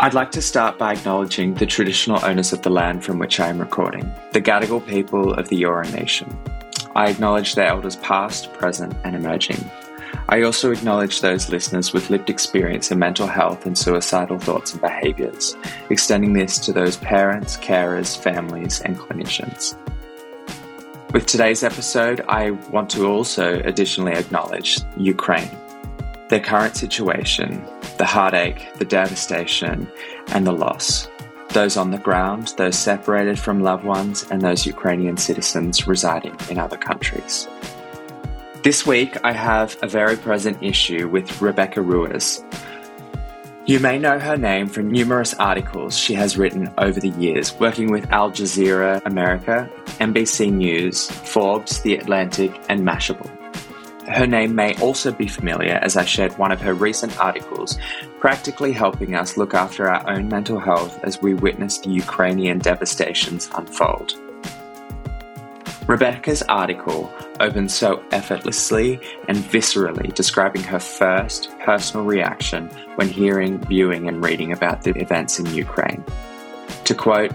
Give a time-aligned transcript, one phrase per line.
[0.00, 3.48] I'd like to start by acknowledging the traditional owners of the land from which I
[3.48, 6.38] am recording, the Gadigal people of the Eora Nation.
[6.94, 9.58] I acknowledge their elders past, present, and emerging.
[10.28, 14.80] I also acknowledge those listeners with lived experience in mental health and suicidal thoughts and
[14.80, 15.56] behaviours,
[15.90, 19.76] extending this to those parents, carers, families, and clinicians.
[21.12, 25.50] With today's episode, I want to also additionally acknowledge Ukraine,
[26.28, 27.64] their current situation,
[27.96, 29.90] the heartache, the devastation,
[30.28, 31.08] and the loss.
[31.50, 36.58] Those on the ground, those separated from loved ones, and those Ukrainian citizens residing in
[36.58, 37.48] other countries.
[38.62, 42.44] This week, I have a very present issue with Rebecca Ruiz.
[43.64, 47.90] You may know her name from numerous articles she has written over the years, working
[47.90, 53.37] with Al Jazeera America, NBC News, Forbes, The Atlantic, and Mashable.
[54.08, 57.78] Her name may also be familiar as I shared one of her recent articles,
[58.20, 64.14] practically helping us look after our own mental health as we witnessed Ukrainian devastations unfold.
[65.86, 74.08] Rebecca's article opens so effortlessly and viscerally describing her first personal reaction when hearing, viewing,
[74.08, 76.04] and reading about the events in Ukraine.
[76.84, 77.32] To quote,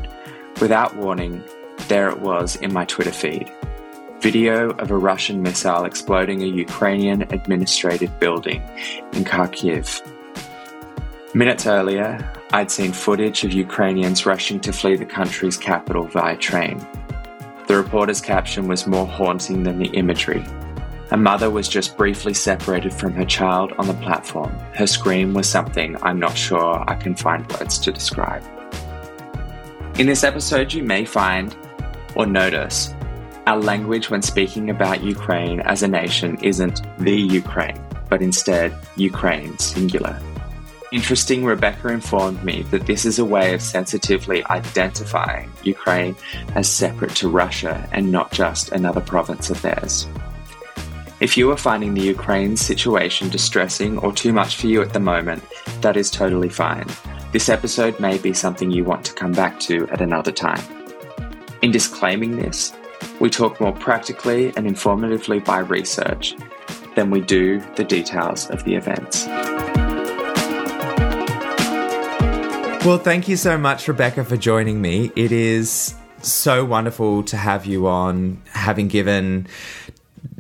[0.60, 1.44] without warning,
[1.88, 3.52] there it was in my Twitter feed.
[4.24, 8.64] Video of a Russian missile exploding a Ukrainian administrative building
[9.12, 10.02] in Kharkiv.
[11.36, 16.80] Minutes earlier, I'd seen footage of Ukrainians rushing to flee the country's capital via train.
[17.68, 20.46] The reporter's caption was more haunting than the imagery.
[21.12, 24.54] A mother was just briefly separated from her child on the platform.
[24.74, 28.42] Her scream was something I'm not sure I can find words to describe.
[30.00, 31.54] In this episode, you may find
[32.16, 32.94] or notice
[33.46, 39.58] our language when speaking about Ukraine as a nation isn't the Ukraine, but instead Ukraine
[39.58, 40.20] singular.
[40.92, 46.16] Interesting, Rebecca informed me that this is a way of sensitively identifying Ukraine
[46.56, 50.08] as separate to Russia and not just another province of theirs.
[51.20, 55.00] If you are finding the Ukraine situation distressing or too much for you at the
[55.00, 55.44] moment,
[55.82, 56.88] that is totally fine.
[57.32, 60.62] This episode may be something you want to come back to at another time.
[61.64, 62.72] In disclaiming this,
[63.20, 66.36] we talk more practically and informatively by research
[66.96, 69.26] than we do the details of the events.
[72.86, 75.10] Well, thank you so much, Rebecca, for joining me.
[75.16, 79.48] It is so wonderful to have you on, having given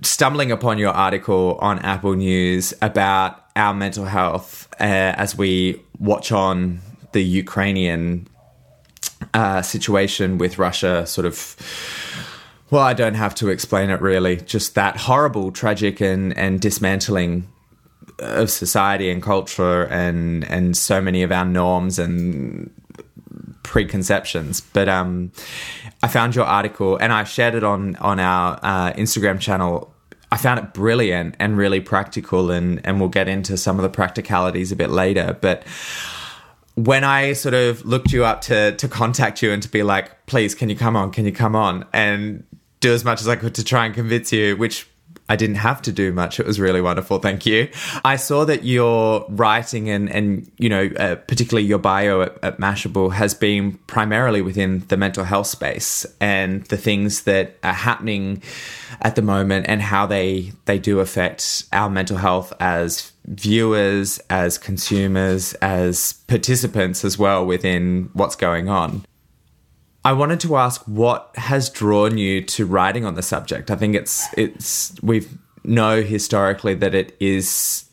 [0.01, 6.31] stumbling upon your article on Apple News about our mental health uh, as we watch
[6.31, 6.81] on
[7.13, 8.27] the Ukrainian
[9.33, 11.55] uh, situation with Russia sort of.
[12.73, 14.37] Well, I don't have to explain it really.
[14.37, 17.47] Just that horrible, tragic, and, and dismantling
[18.17, 22.71] of society and culture and and so many of our norms and
[23.61, 24.61] preconceptions.
[24.61, 25.31] But um,
[26.01, 29.93] I found your article and I shared it on on our uh, Instagram channel.
[30.31, 33.89] I found it brilliant and really practical, and and we'll get into some of the
[33.89, 35.37] practicalities a bit later.
[35.39, 35.63] But
[36.73, 40.25] when I sort of looked you up to to contact you and to be like,
[40.25, 41.11] please, can you come on?
[41.11, 41.85] Can you come on?
[41.93, 42.43] And
[42.83, 44.87] do as much as I could to try and convince you, which
[45.29, 46.39] I didn't have to do much.
[46.39, 47.17] It was really wonderful.
[47.19, 47.69] Thank you.
[48.03, 52.57] I saw that your writing and, and you know, uh, particularly your bio at, at,
[52.59, 58.43] Mashable has been primarily within the mental health space and the things that are happening
[59.01, 64.57] at the moment and how they, they do affect our mental health as viewers, as
[64.57, 69.05] consumers, as participants as well within what's going on.
[70.05, 73.71] I wanted to ask what has drawn you to writing on the subject.
[73.71, 77.85] I think it's it's we've know historically that it is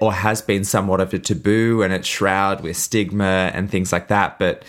[0.00, 4.08] or has been somewhat of a taboo and it's shrouded with stigma and things like
[4.08, 4.64] that, but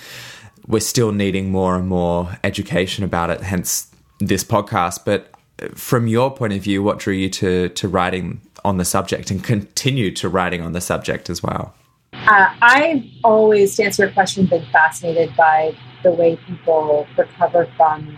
[0.66, 5.06] we're still needing more and more education about it, hence this podcast.
[5.06, 5.32] But
[5.76, 9.44] from your point of view, what drew you to to writing on the subject and
[9.44, 11.76] continue to writing on the subject as well?
[12.14, 18.18] Uh, I've always, to answer your question, been fascinated by the way people recover from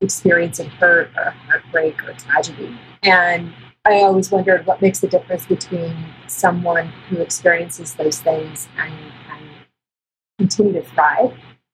[0.00, 2.78] experiencing hurt or heartbreak or tragedy.
[3.02, 3.52] And
[3.84, 5.96] I always wondered what makes the difference between
[6.26, 8.92] someone who experiences those things and
[9.26, 9.42] can
[10.38, 11.32] continue to thrive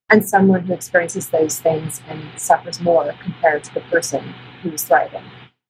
[0.08, 5.24] and someone who experiences those things and suffers more compared to the person who's thriving.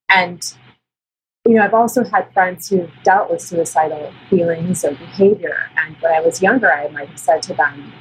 [0.09, 0.43] And
[1.47, 5.71] you know, I've also had friends who've dealt with suicidal feelings or behavior.
[5.77, 7.93] And when I was younger, I might have said to them,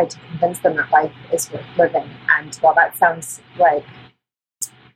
[0.00, 2.08] tried to convince them that life is worth living.
[2.38, 3.84] And while that sounds like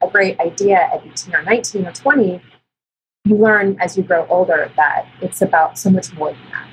[0.01, 2.41] a great idea at 18 or 19 or 20,
[3.25, 6.69] you learn as you grow older that it's about so much more than that.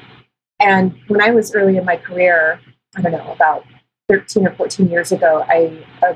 [0.60, 2.60] And when I was early in my career,
[2.96, 3.66] I don't know, about
[4.10, 6.14] 13 or 14 years ago, I uh,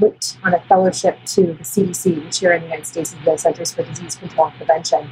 [0.00, 3.72] looked on a fellowship to the CDC, which here in the United States the Centers
[3.72, 5.10] for Disease Control and Prevention.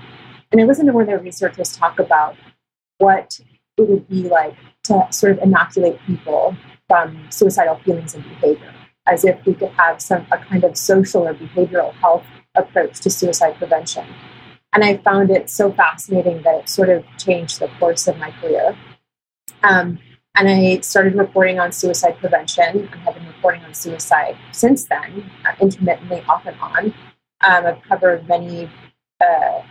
[0.52, 2.36] And I listened to one of their researchers talk about
[2.98, 3.40] what
[3.78, 6.56] it would be like to sort of inoculate people
[6.88, 8.72] from suicidal feelings and behavior,
[9.06, 12.24] as if we could have some a kind of social or behavioral health
[12.54, 14.06] approach to suicide prevention.
[14.72, 18.30] And I found it so fascinating that it sort of changed the course of my
[18.32, 18.76] career.
[19.62, 19.98] Um,
[20.36, 25.30] and I started reporting on suicide prevention and have been reporting on suicide since then,
[25.46, 26.94] uh, intermittently, off and on.
[27.40, 28.70] Um, I've covered many
[29.24, 29.62] uh,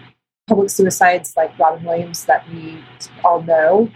[0.47, 2.83] public suicides like Robin Williams that we
[3.23, 3.91] all know.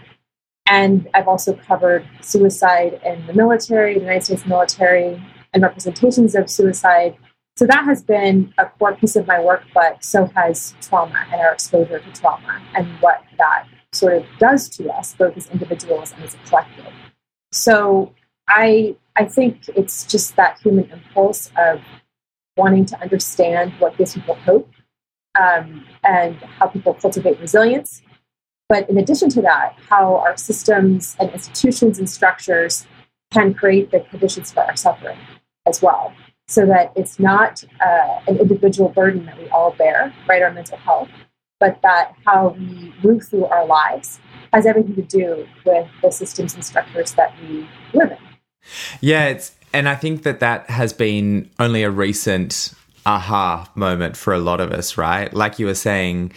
[0.70, 5.20] And I've also covered suicide in the military, the United States military,
[5.52, 7.16] and representations of suicide.
[7.56, 11.40] So that has been a core piece of my work, but so has trauma and
[11.40, 16.12] our exposure to trauma and what that sort of does to us, both as individuals
[16.12, 16.86] and as a collective.
[17.50, 18.14] So
[18.48, 21.80] I I think it's just that human impulse of
[22.56, 24.70] wanting to understand what gives people hope
[25.38, 28.02] um, and how people cultivate resilience.
[28.70, 32.86] But in addition to that, how our systems and institutions and structures
[33.32, 35.18] can create the conditions for our suffering
[35.66, 36.14] as well,
[36.46, 40.40] so that it's not uh, an individual burden that we all bear, right?
[40.40, 41.08] Our mental health,
[41.58, 44.20] but that how we move through our lives
[44.52, 48.18] has everything to do with the systems and structures that we live in.
[49.00, 52.72] Yeah, it's and I think that that has been only a recent
[53.04, 55.32] aha moment for a lot of us, right?
[55.34, 56.32] Like you were saying,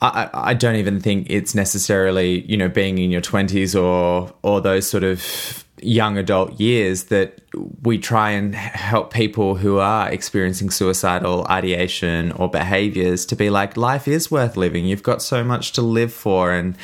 [0.00, 4.60] I, I don't even think it's necessarily you know being in your twenties or or
[4.60, 7.40] those sort of young adult years that
[7.82, 13.76] we try and help people who are experiencing suicidal ideation or behaviors to be like
[13.76, 14.84] life is worth living.
[14.84, 16.52] You've got so much to live for.
[16.52, 16.76] And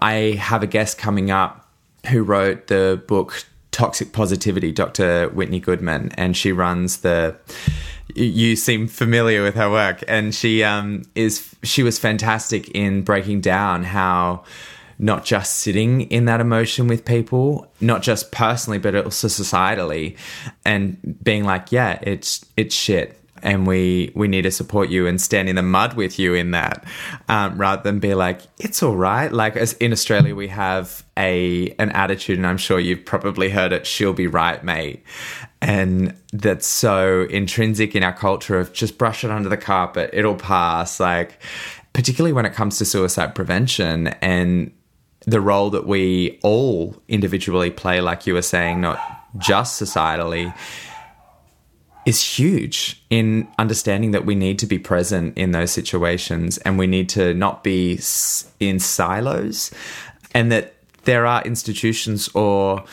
[0.00, 1.68] i have a guest coming up
[2.10, 7.34] who wrote the book toxic positivity dr whitney goodman and she runs the
[8.14, 13.40] you seem familiar with her work and she um, is she was fantastic in breaking
[13.40, 14.44] down how
[14.98, 20.16] not just sitting in that emotion with people, not just personally, but also societally,
[20.64, 25.20] and being like, yeah, it's it's shit, and we we need to support you and
[25.20, 26.84] stand in the mud with you in that,
[27.28, 29.32] um, rather than be like, it's all right.
[29.32, 33.72] Like as in Australia, we have a an attitude, and I'm sure you've probably heard
[33.72, 33.86] it.
[33.86, 35.04] She'll be right, mate.
[35.60, 40.34] And that's so intrinsic in our culture of just brush it under the carpet, it'll
[40.34, 40.98] pass.
[40.98, 41.40] Like,
[41.92, 44.72] particularly when it comes to suicide prevention and
[45.24, 48.98] the role that we all individually play, like you were saying, not
[49.38, 50.52] just societally,
[52.04, 56.86] is huge in understanding that we need to be present in those situations and we
[56.86, 57.98] need to not be
[58.60, 59.70] in silos
[60.34, 62.84] and that there are institutions or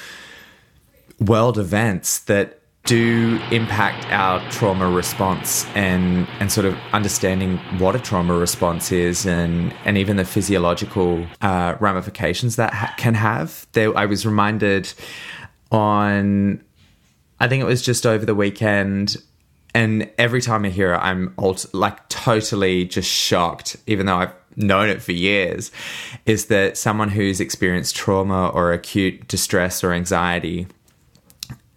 [1.20, 8.00] world events that do impact our trauma response and and sort of understanding what a
[8.00, 13.68] trauma response is and and even the physiological uh, ramifications that ha- can have.
[13.74, 14.92] There, I was reminded
[15.72, 16.64] on,
[17.40, 19.18] I think it was just over the weekend.
[19.74, 24.34] And every time I hear it, I'm alt- like totally just shocked, even though I've
[24.56, 25.72] known it for years,
[26.26, 30.68] is that someone who's experienced trauma or acute distress or anxiety,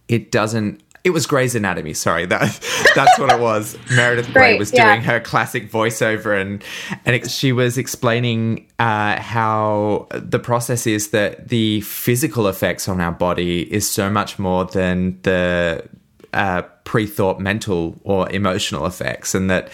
[0.08, 1.94] it doesn't it was Grey's Anatomy.
[1.94, 2.40] Sorry, that
[2.94, 3.76] that's what it was.
[3.90, 5.00] Meredith Grey was doing yeah.
[5.00, 6.62] her classic voiceover, and
[7.04, 13.00] and it, she was explaining uh, how the process is that the physical effects on
[13.00, 15.88] our body is so much more than the
[16.32, 19.70] uh, pre-thought mental or emotional effects, and that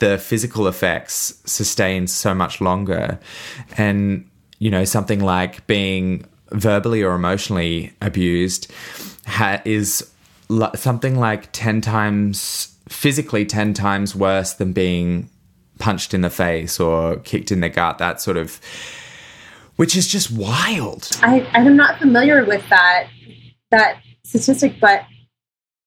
[0.00, 3.20] the physical effects sustain so much longer,
[3.76, 8.70] and you know something like being verbally or emotionally abused
[9.26, 10.11] ha- is
[10.74, 15.28] something like 10 times, physically 10 times worse than being
[15.78, 18.60] punched in the face or kicked in the gut, that sort of,
[19.76, 21.08] which is just wild.
[21.22, 23.08] I, I'm not familiar with that,
[23.70, 25.02] that statistic, but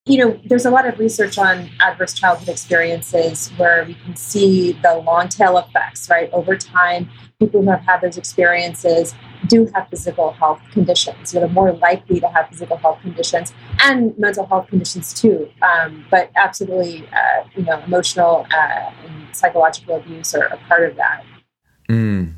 [0.07, 4.73] you know, there's a lot of research on adverse childhood experiences where we can see
[4.83, 6.29] the long tail effects, right?
[6.31, 7.09] Over time,
[7.39, 9.15] people who have had those experiences
[9.47, 11.33] do have physical health conditions.
[11.33, 15.49] You're more likely to have physical health conditions and mental health conditions too.
[15.63, 20.97] Um, but absolutely, uh, you know, emotional uh, and psychological abuse are a part of
[20.97, 21.23] that.
[21.89, 22.33] Mm.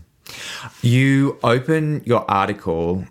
[0.82, 3.06] You open your article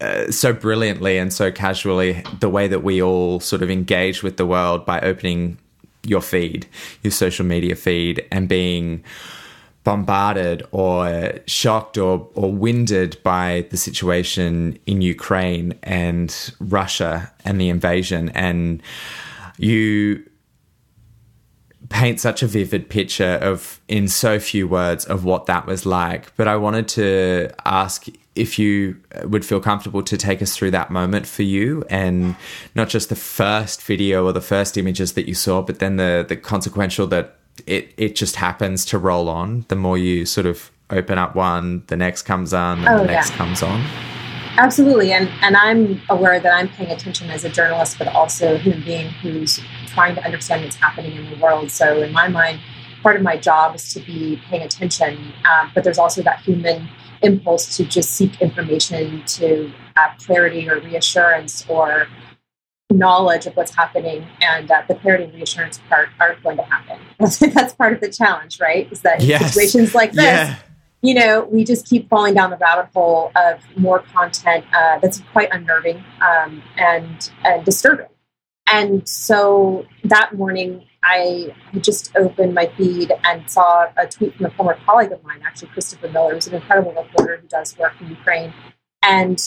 [0.00, 4.36] uh, so brilliantly and so casually the way that we all sort of engage with
[4.36, 5.58] the world by opening
[6.04, 6.66] your feed,
[7.02, 9.02] your social media feed, and being
[9.84, 17.68] bombarded or shocked or, or winded by the situation in Ukraine and Russia and the
[17.68, 18.30] invasion.
[18.30, 18.82] And
[19.58, 20.24] you
[21.94, 26.34] paint such a vivid picture of, in so few words, of what that was like.
[26.36, 30.90] But I wanted to ask if you would feel comfortable to take us through that
[30.90, 32.34] moment for you and
[32.74, 36.26] not just the first video or the first images that you saw, but then the,
[36.28, 39.64] the consequential that it it just happens to roll on.
[39.68, 43.04] The more you sort of open up one, the next comes on, and oh, the
[43.04, 43.36] next yeah.
[43.36, 43.84] comes on.
[44.56, 48.58] Absolutely, and and I'm aware that I'm paying attention as a journalist, but also a
[48.58, 51.70] human being who's trying to understand what's happening in the world.
[51.70, 52.60] So in my mind,
[53.02, 56.88] part of my job is to be paying attention, um, but there's also that human
[57.22, 62.06] impulse to just seek information to have clarity or reassurance or
[62.90, 66.98] knowledge of what's happening and uh, the clarity and reassurance part aren't going to happen.
[67.18, 68.90] That's part of the challenge, right?
[68.92, 69.52] Is that yes.
[69.52, 70.58] situations like this, yeah.
[71.04, 75.20] You know, we just keep falling down the rabbit hole of more content uh, that's
[75.32, 78.06] quite unnerving um, and, and disturbing.
[78.66, 84.50] And so that morning, I just opened my feed and saw a tweet from a
[84.52, 88.08] former colleague of mine, actually Christopher Miller, who's an incredible reporter who does work in
[88.08, 88.54] Ukraine.
[89.02, 89.38] And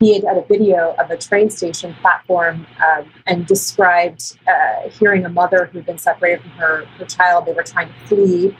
[0.00, 5.30] he had a video of a train station platform um, and described uh, hearing a
[5.30, 7.46] mother who'd been separated from her, her child.
[7.46, 8.56] They were trying to flee.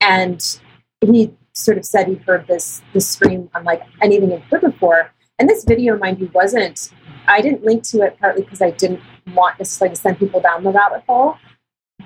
[0.00, 0.58] And
[1.00, 1.32] he
[1.64, 5.12] sort of said he'd heard this, this scream unlike anything he'd heard before.
[5.38, 6.90] And this video, mind you, wasn't,
[7.26, 9.00] I didn't link to it partly because I didn't
[9.34, 11.36] want necessarily to send people down the rabbit hole.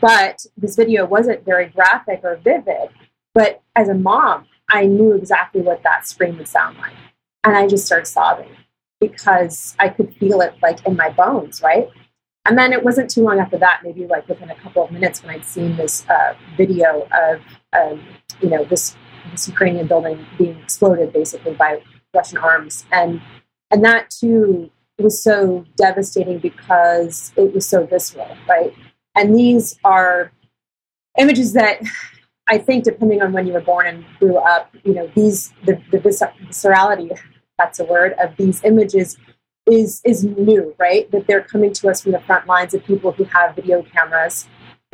[0.01, 2.91] But this video wasn't very graphic or vivid.
[3.35, 6.93] But as a mom, I knew exactly what that scream would sound like.
[7.43, 8.51] And I just started sobbing
[9.01, 11.89] because I could feel it like in my bones, right?
[12.47, 15.23] And then it wasn't too long after that, maybe like within a couple of minutes,
[15.23, 17.41] when I'd seen this uh, video of,
[17.73, 18.03] um,
[18.41, 18.97] you know, this,
[19.31, 21.83] this Ukrainian building being exploded basically by
[22.15, 23.21] Russian arms, and
[23.71, 28.73] and that too was so devastating because it was so visceral, right?
[29.17, 30.31] And these are
[31.19, 31.81] images that
[32.47, 35.81] I think, depending on when you were born and grew up, you know, these the,
[35.91, 37.19] the viscerality
[37.59, 39.17] that's a word of these images
[39.71, 41.11] is is new, right?
[41.11, 44.47] That they're coming to us from the front lines of people who have video cameras,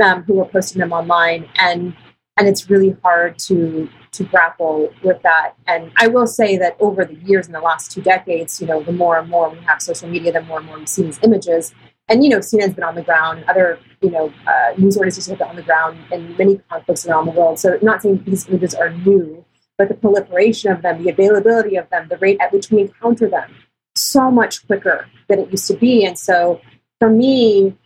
[0.03, 1.95] um, who are posting them online, and
[2.37, 5.55] and it's really hard to to grapple with that.
[5.67, 8.83] And I will say that over the years, in the last two decades, you know,
[8.83, 11.21] the more and more we have social media, the more and more we see these
[11.23, 11.75] images.
[12.09, 13.45] And you know, CNN's been on the ground.
[13.49, 17.27] Other you know uh, news organizations have been on the ground in many conflicts around
[17.27, 17.59] the world.
[17.59, 19.45] So, not saying these images are new,
[19.79, 23.29] but the proliferation of them, the availability of them, the rate at which we encounter
[23.29, 23.55] them,
[23.95, 26.05] so much quicker than it used to be.
[26.05, 26.61] And so
[26.99, 27.77] for me,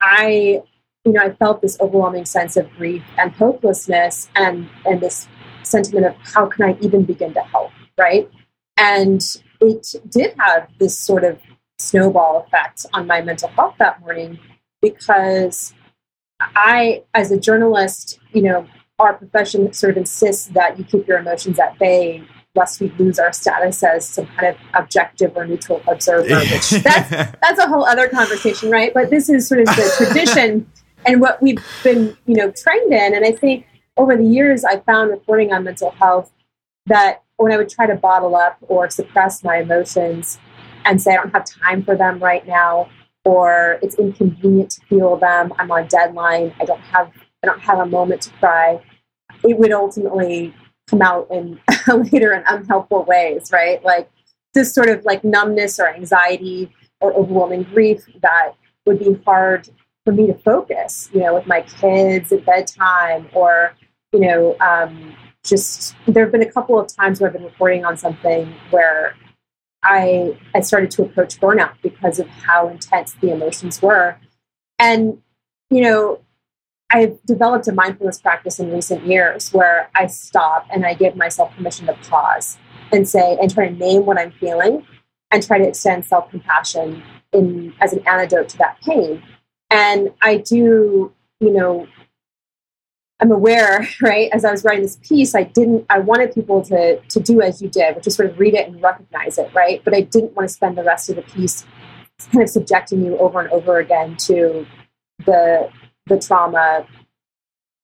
[0.00, 0.62] I,
[1.04, 5.28] you know, I felt this overwhelming sense of grief and hopelessness and, and this
[5.66, 8.30] sentiment of how can I even begin to help, right?
[8.76, 9.22] And
[9.60, 11.40] it did have this sort of
[11.78, 14.38] snowball effect on my mental health that morning
[14.80, 15.74] because
[16.40, 18.66] I, as a journalist, you know,
[18.98, 22.22] our profession sort of insists that you keep your emotions at bay
[22.54, 27.10] lest we lose our status as some kind of objective or neutral observer which that's
[27.10, 30.66] that's a whole other conversation right but this is sort of the tradition
[31.04, 33.66] and what we've been you know trained in and i think
[33.96, 36.32] over the years i found reporting on mental health
[36.86, 40.38] that when i would try to bottle up or suppress my emotions
[40.84, 42.88] and say i don't have time for them right now
[43.24, 47.10] or it's inconvenient to feel them i'm on deadline i don't have
[47.46, 48.82] I don't have a moment to cry,
[49.44, 50.54] it would ultimately
[50.88, 51.60] come out in
[52.12, 53.84] later in unhelpful ways, right?
[53.84, 54.10] Like
[54.54, 58.52] this sort of like numbness or anxiety or overwhelming grief that
[58.86, 59.68] would be hard
[60.04, 63.74] for me to focus, you know, with my kids at bedtime or,
[64.16, 67.84] you know, um, just there have been a couple of times where I've been reporting
[67.84, 69.14] on something where
[69.82, 74.16] I I started to approach burnout because of how intense the emotions were.
[74.78, 75.20] And,
[75.68, 76.20] you know,
[76.88, 81.54] I've developed a mindfulness practice in recent years where I stop and I give myself
[81.54, 82.56] permission to pause
[82.90, 84.86] and say and try to name what I'm feeling
[85.30, 89.22] and try to extend self compassion in as an antidote to that pain.
[89.70, 91.86] And I do, you know,
[93.20, 94.30] I'm aware, right?
[94.32, 95.86] As I was writing this piece, I didn't.
[95.90, 98.68] I wanted people to to do as you did, which is sort of read it
[98.68, 99.82] and recognize it, right?
[99.84, 101.64] But I didn't want to spend the rest of the piece
[102.32, 104.66] kind of subjecting you over and over again to
[105.24, 105.70] the
[106.06, 106.86] the trauma,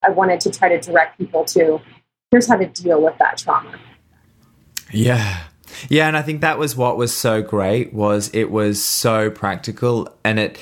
[0.02, 1.80] I wanted to try to direct people to
[2.30, 3.78] here's how to deal with that trauma.
[4.90, 5.44] Yeah.
[5.88, 10.14] Yeah, and I think that was what was so great was it was so practical
[10.22, 10.58] and it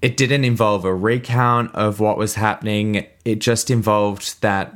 [0.00, 3.06] it didn't involve a recount of what was happening.
[3.24, 4.74] It just involved that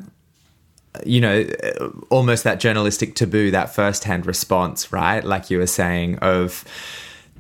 [1.07, 1.49] you know,
[2.11, 5.25] almost that journalistic taboo, that first-hand response, right?
[5.25, 6.65] Like you were saying of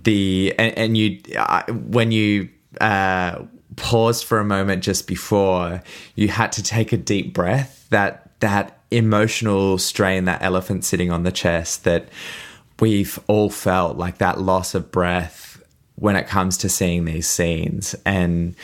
[0.05, 2.49] the and, and you uh, when you
[2.81, 3.43] uh,
[3.77, 5.83] paused for a moment just before,
[6.15, 7.87] you had to take a deep breath.
[7.91, 12.09] That that emotional strain, that elephant sitting on the chest, that
[12.81, 15.42] we've all felt, like that loss of breath
[16.02, 17.94] when it comes to seeing these scenes.
[18.04, 18.56] And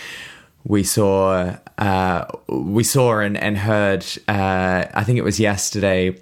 [0.64, 6.20] we saw uh, we saw and, and heard uh, I think it was yesterday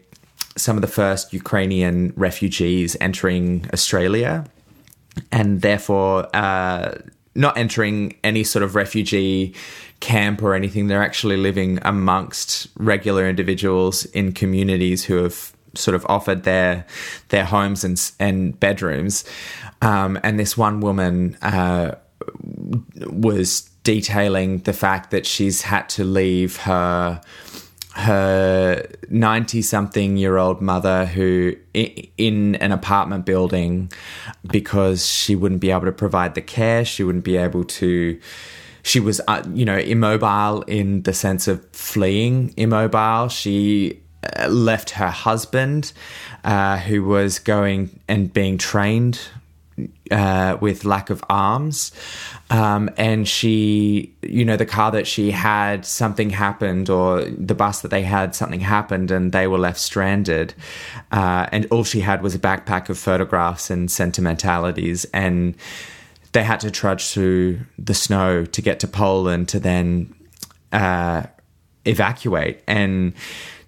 [0.57, 4.45] some of the first Ukrainian refugees entering Australia
[5.33, 6.95] and therefore uh,
[7.35, 9.55] not entering any sort of refugee
[10.01, 10.89] camp or anything.
[10.89, 16.87] They're actually living amongst regular individuals in communities who have sort of offered their
[17.29, 19.25] their homes and and bedrooms.
[19.83, 21.97] Um, and this one woman uh,
[23.07, 27.21] was detailing the fact that she's had to leave her
[27.95, 33.91] her 90 something year old mother who in an apartment building
[34.47, 36.85] because she wouldn't be able to provide the care.
[36.85, 38.21] She wouldn't be able to
[38.83, 43.29] she was uh, you know immobile in the sense of fleeing immobile.
[43.29, 44.01] She
[44.49, 45.93] left her husband
[46.45, 49.21] uh, who was going and being trained
[50.11, 51.93] uh, with lack of arms.
[52.51, 57.83] Um, and she, you know, the car that she had, something happened, or the bus
[57.83, 60.55] that they had, something happened, and they were left stranded.
[61.13, 65.05] Uh, and all she had was a backpack of photographs and sentimentalities.
[65.13, 65.57] And
[66.33, 70.15] they had to trudge through the snow to get to Poland to then
[70.73, 71.25] uh,
[71.85, 72.63] evacuate.
[72.67, 73.15] And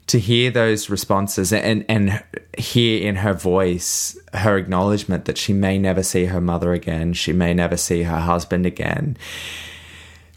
[0.08, 2.22] to hear those responses and and
[2.56, 7.32] hear in her voice her acknowledgement that she may never see her mother again, she
[7.32, 9.16] may never see her husband again,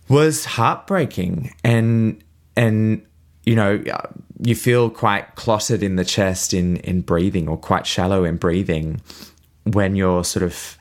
[0.07, 1.53] was heartbreaking.
[1.63, 2.23] And
[2.55, 3.05] and
[3.45, 3.83] you know,
[4.39, 9.01] you feel quite clotted in the chest in in breathing, or quite shallow in breathing
[9.63, 10.77] when you're sort of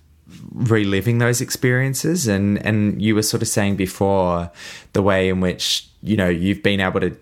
[0.52, 4.50] reliving those experiences and and you were sort of saying before
[4.92, 7.16] the way in which you know you've been able to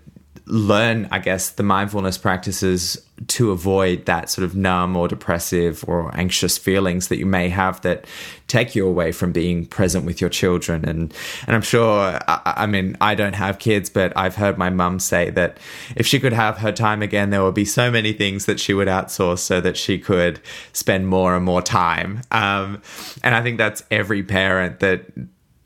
[0.48, 6.16] learn, I guess, the mindfulness practices to avoid that sort of numb or depressive or
[6.16, 8.06] anxious feelings that you may have that
[8.46, 10.84] take you away from being present with your children.
[10.88, 11.12] And
[11.46, 14.98] and I'm sure, I, I mean, I don't have kids, but I've heard my mum
[14.98, 15.58] say that
[15.96, 18.72] if she could have her time again, there would be so many things that she
[18.72, 20.40] would outsource so that she could
[20.72, 22.22] spend more and more time.
[22.30, 22.82] Um,
[23.22, 25.04] and I think that's every parent that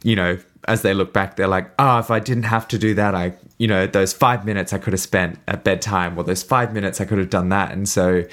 [0.03, 2.95] you know as they look back, they're like, oh, if I didn't have to do
[2.95, 6.43] that, I, you know, those five minutes I could have spent at bedtime, or those
[6.43, 7.73] five minutes I could have done that.
[7.73, 8.25] And so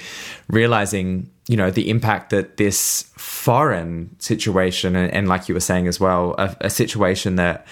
[0.48, 5.88] realizing, you know, the impact that this foreign situation, and, and like you were saying
[5.88, 7.66] as well, a, a situation that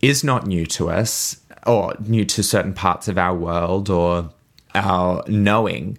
[0.00, 4.30] is not new to us or new to certain parts of our world or
[4.74, 5.98] our knowing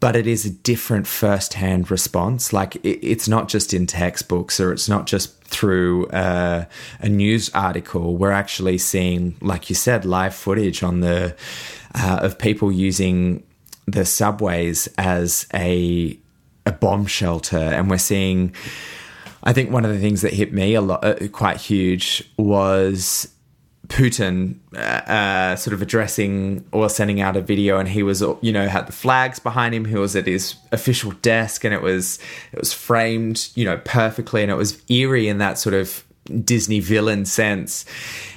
[0.00, 2.52] but it is a different first-hand response.
[2.52, 6.64] Like it, it's not just in textbooks or it's not just through uh,
[7.00, 8.16] a news article.
[8.16, 11.36] We're actually seeing, like you said, live footage on the
[11.94, 13.42] uh, of people using
[13.86, 16.18] the subways as a
[16.66, 18.54] a bomb shelter, and we're seeing.
[19.44, 23.28] I think one of the things that hit me a lot, uh, quite huge, was
[23.88, 28.52] Putin uh, uh, sort of addressing or sending out a video, and he was, you
[28.52, 29.84] know, had the flags behind him.
[29.84, 32.18] He was at his official desk, and it was
[32.52, 36.04] it was framed, you know, perfectly, and it was eerie in that sort of
[36.44, 37.84] Disney villain sense.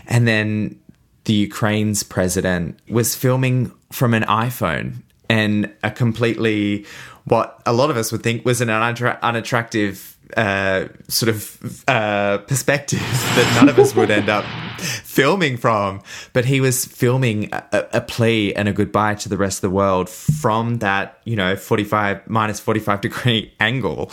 [0.08, 0.80] And then
[1.26, 6.86] the Ukraine's president was filming from an iPhone, and a completely
[7.26, 13.00] what a lot of us would think was an unattractive uh, sort of uh, perspective
[13.36, 14.46] that none of us would end up
[14.80, 16.02] filming from.
[16.34, 19.76] But he was filming a, a, plea and a goodbye to the rest of the
[19.76, 24.12] world from that, you know, 45 minus 45 degree angle.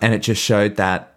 [0.00, 1.14] And it just showed that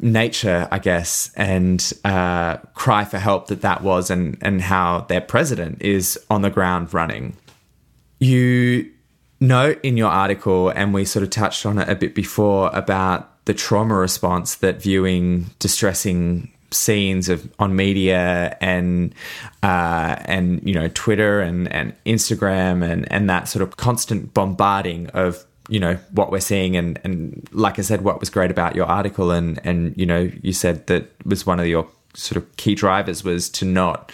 [0.00, 5.20] nature, I guess, and uh, cry for help that that was and, and how their
[5.20, 7.36] president is on the ground running.
[8.20, 8.90] You
[9.40, 13.33] note in your article, and we sort of touched on it a bit before about
[13.44, 19.14] the trauma response that viewing distressing scenes of on media and
[19.62, 25.08] uh, and you know Twitter and, and Instagram and and that sort of constant bombarding
[25.10, 28.74] of you know what we're seeing and and like I said what was great about
[28.74, 32.56] your article and and you know you said that was one of your sort of
[32.56, 34.12] key drivers was to not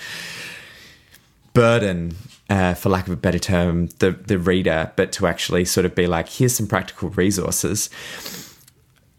[1.53, 2.17] burden
[2.49, 5.95] uh, for lack of a better term the the reader but to actually sort of
[5.95, 7.91] be like here's some practical resources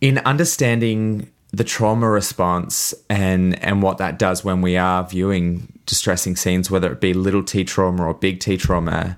[0.02, 6.36] in understanding the trauma response and and what that does when we are viewing distressing
[6.36, 9.18] scenes, whether it be little t trauma or big t trauma.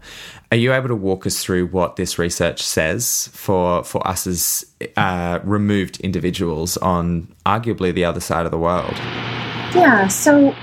[0.51, 4.65] Are you able to walk us through what this research says for for us as
[4.97, 8.95] uh, removed individuals on arguably the other side of the world?
[9.73, 10.53] Yeah, so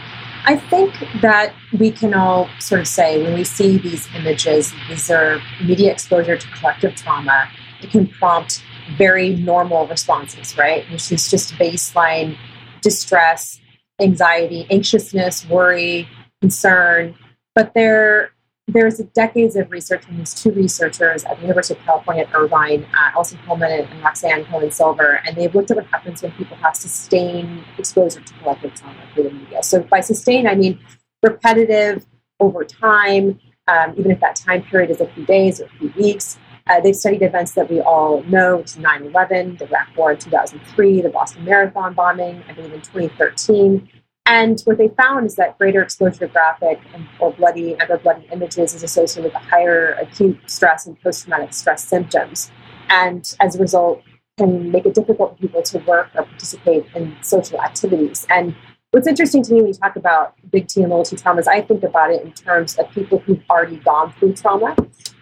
[0.44, 5.10] I think that we can all sort of say when we see these images, these
[5.10, 7.48] are media exposure to collective trauma,
[7.82, 8.62] it can prompt
[8.96, 10.88] very normal responses, right?
[10.90, 12.36] Which is just baseline
[12.80, 13.60] distress,
[14.00, 16.08] anxiety, anxiousness, worry,
[16.40, 17.14] concern.
[17.54, 18.32] But there,
[18.68, 22.84] there's decades of research from these two researchers at the University of California at Irvine,
[22.94, 26.56] uh, Alison Holman and Roxane Cohen Silver, and they've looked at what happens when people
[26.58, 29.62] have sustained exposure to collective trauma through the media.
[29.62, 30.78] So by sustained, I mean
[31.22, 32.06] repetitive
[32.38, 35.92] over time, um, even if that time period is a few days or a few
[35.96, 36.38] weeks.
[36.70, 40.12] Uh, they've studied events that we all know, which is 9 11, the Iraq War
[40.12, 43.88] in 2003, the Boston Marathon bombing, I believe in 2013.
[44.26, 47.98] And what they found is that greater exposure to graphic and, or bloody and or
[47.98, 52.52] bloody images is associated with a higher acute stress and post traumatic stress symptoms.
[52.88, 54.04] And as a result,
[54.38, 58.28] can make it difficult for people to work or participate in social activities.
[58.30, 58.54] And
[58.90, 61.60] what's interesting to me when you talk about big T and little T traumas, I
[61.60, 64.76] think about it in terms of people who've already gone through trauma.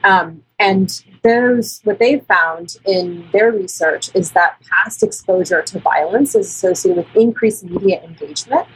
[0.05, 6.35] Um, and those, what they've found in their research is that past exposure to violence
[6.35, 8.67] is associated with increased media engagement.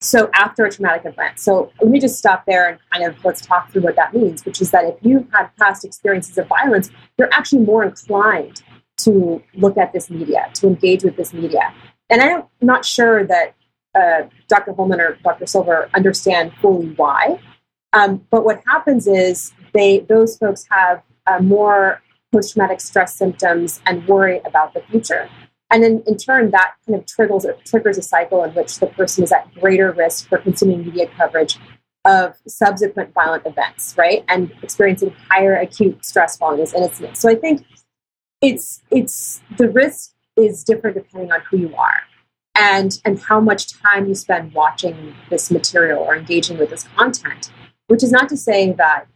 [0.00, 1.40] So after a traumatic event.
[1.40, 4.44] So let me just stop there and kind of let's talk through what that means,
[4.44, 8.62] which is that if you've had past experiences of violence, you're actually more inclined
[8.98, 11.74] to look at this media, to engage with this media.
[12.10, 13.54] And I'm not sure that
[13.94, 14.72] uh, Dr.
[14.72, 15.46] Holman or Dr.
[15.46, 17.40] Silver understand fully why.
[17.92, 23.80] Um, but what happens is they those folks have uh, more post traumatic stress symptoms
[23.86, 25.28] and worry about the future.
[25.70, 29.24] And then in turn, that kind of triggers, triggers a cycle in which the person
[29.24, 31.58] is at greater risk for consuming media coverage
[32.06, 34.24] of subsequent violent events, right?
[34.28, 37.20] And experiencing higher acute stress following those incidents.
[37.20, 37.66] So I think
[38.40, 42.02] it's it's the risk is different depending on who you are
[42.58, 47.50] and and how much time you spend watching this material or engaging with this content.
[47.86, 49.06] Which is not to say that,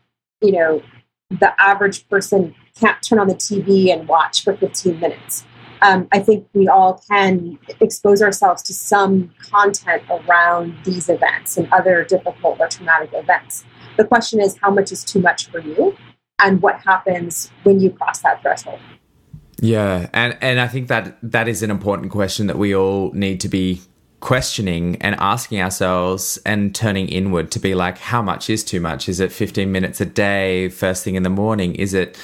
[0.40, 0.82] you know,
[1.28, 5.44] the average person can't turn on the TV and watch for 15 minutes.
[5.82, 11.68] Um, I think we all can expose ourselves to some content around these events and
[11.72, 13.64] other difficult or traumatic events.
[13.96, 15.96] The question is, how much is too much for you,
[16.40, 18.78] and what happens when you cross that threshold?
[19.62, 23.40] Yeah, and and I think that that is an important question that we all need
[23.42, 23.80] to be
[24.18, 29.08] questioning and asking ourselves and turning inward to be like, how much is too much?
[29.08, 31.76] Is it 15 minutes a day, first thing in the morning?
[31.76, 32.18] Is it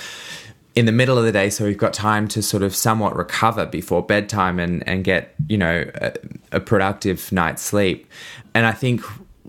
[0.74, 3.66] in the middle of the day so we've got time to sort of somewhat recover
[3.66, 6.12] before bedtime and, and get, you know, a,
[6.52, 8.10] a productive night's sleep?
[8.52, 9.00] And I think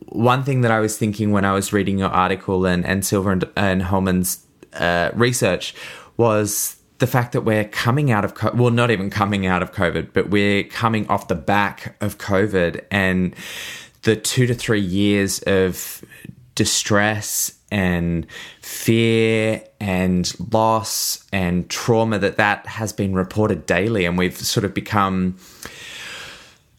[0.07, 3.31] one thing that I was thinking when I was reading your article and, and Silver
[3.31, 5.73] and, and Holman's uh, research
[6.17, 9.71] was the fact that we're coming out of co- well not even coming out of
[9.71, 13.35] covid but we're coming off the back of covid and
[14.03, 16.03] the 2 to 3 years of
[16.55, 18.27] distress and
[18.61, 24.05] fear and loss and trauma that that has been reported daily.
[24.05, 25.37] And we've sort of become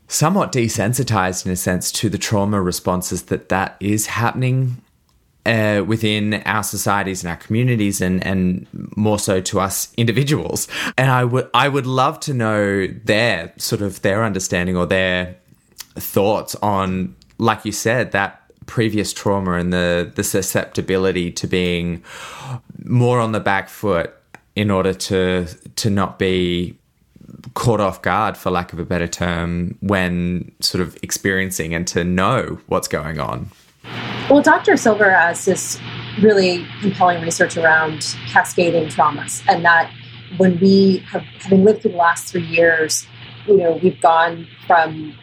[0.09, 4.83] somewhat desensitized in a sense to the trauma responses that that is happening
[5.47, 10.69] uh, within our societies and our communities, and and more so to us individuals.
[10.99, 15.37] And I would I would love to know their sort of their understanding or their
[15.95, 22.03] thoughts on, like you said, that previous trauma and the the susceptibility to being
[22.85, 24.15] more on the back foot
[24.55, 26.77] in order to to not be
[27.55, 32.05] caught off guard for lack of a better term when sort of experiencing and to
[32.05, 33.51] know what's going on
[33.85, 34.77] well, Dr.
[34.77, 35.81] Silver has this
[36.21, 39.93] really compelling research around cascading traumas, and that
[40.37, 43.07] when we have, having lived through the last three years,
[43.47, 45.15] you know, we've gone from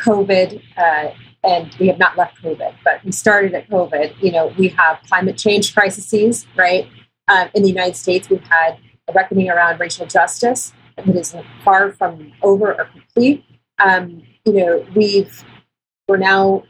[0.00, 1.10] COVID, uh,
[1.44, 4.14] and we have not left COVID, but we started at COVID.
[4.22, 6.88] You know, we have climate change crises, right?
[7.28, 11.34] Um, in the United States, we've had a reckoning around racial justice that is
[11.64, 13.44] far from over or complete.
[13.78, 15.44] Um, you know, we've
[16.08, 16.64] we're now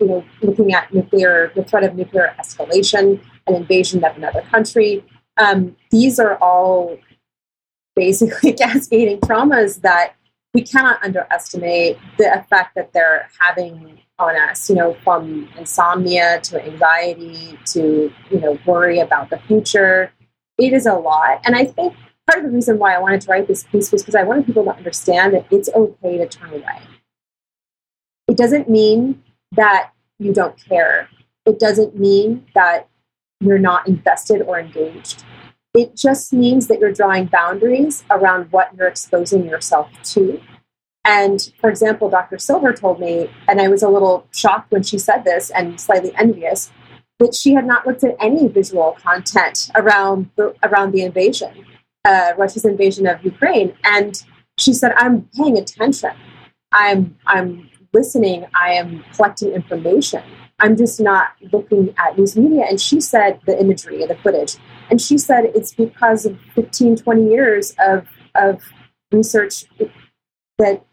[0.00, 5.04] you know, looking at nuclear, the threat of nuclear escalation, an invasion of another country.
[5.36, 6.98] Um, these are all
[7.94, 10.14] basically cascading traumas that
[10.54, 16.62] we cannot underestimate the effect that they're having on us, you know, from insomnia to
[16.64, 20.12] anxiety to, you know, worry about the future.
[20.58, 21.40] It is a lot.
[21.44, 21.94] And I think
[22.26, 24.46] part of the reason why I wanted to write this piece was because I wanted
[24.46, 26.80] people to understand that it's okay to turn away.
[28.28, 31.08] It doesn't mean that you don't care,
[31.46, 32.88] it doesn't mean that
[33.40, 35.24] you're not invested or engaged.
[35.74, 40.40] It just means that you're drawing boundaries around what you're exposing yourself to.
[41.04, 42.38] And for example, Dr.
[42.38, 46.12] Silver told me, and I was a little shocked when she said this and slightly
[46.16, 46.70] envious,
[47.18, 51.64] that she had not looked at any visual content around the, around the invasion,
[52.04, 53.74] uh, Russia's invasion of Ukraine.
[53.84, 54.22] And
[54.58, 56.10] she said, I'm paying attention.
[56.72, 58.46] I'm, I'm listening.
[58.54, 60.22] I am collecting information.
[60.58, 62.66] I'm just not looking at news media.
[62.68, 64.56] And she said the imagery and the footage.
[64.90, 68.62] And she said it's because of 15, 20 years of, of
[69.10, 69.64] research
[70.58, 70.84] that,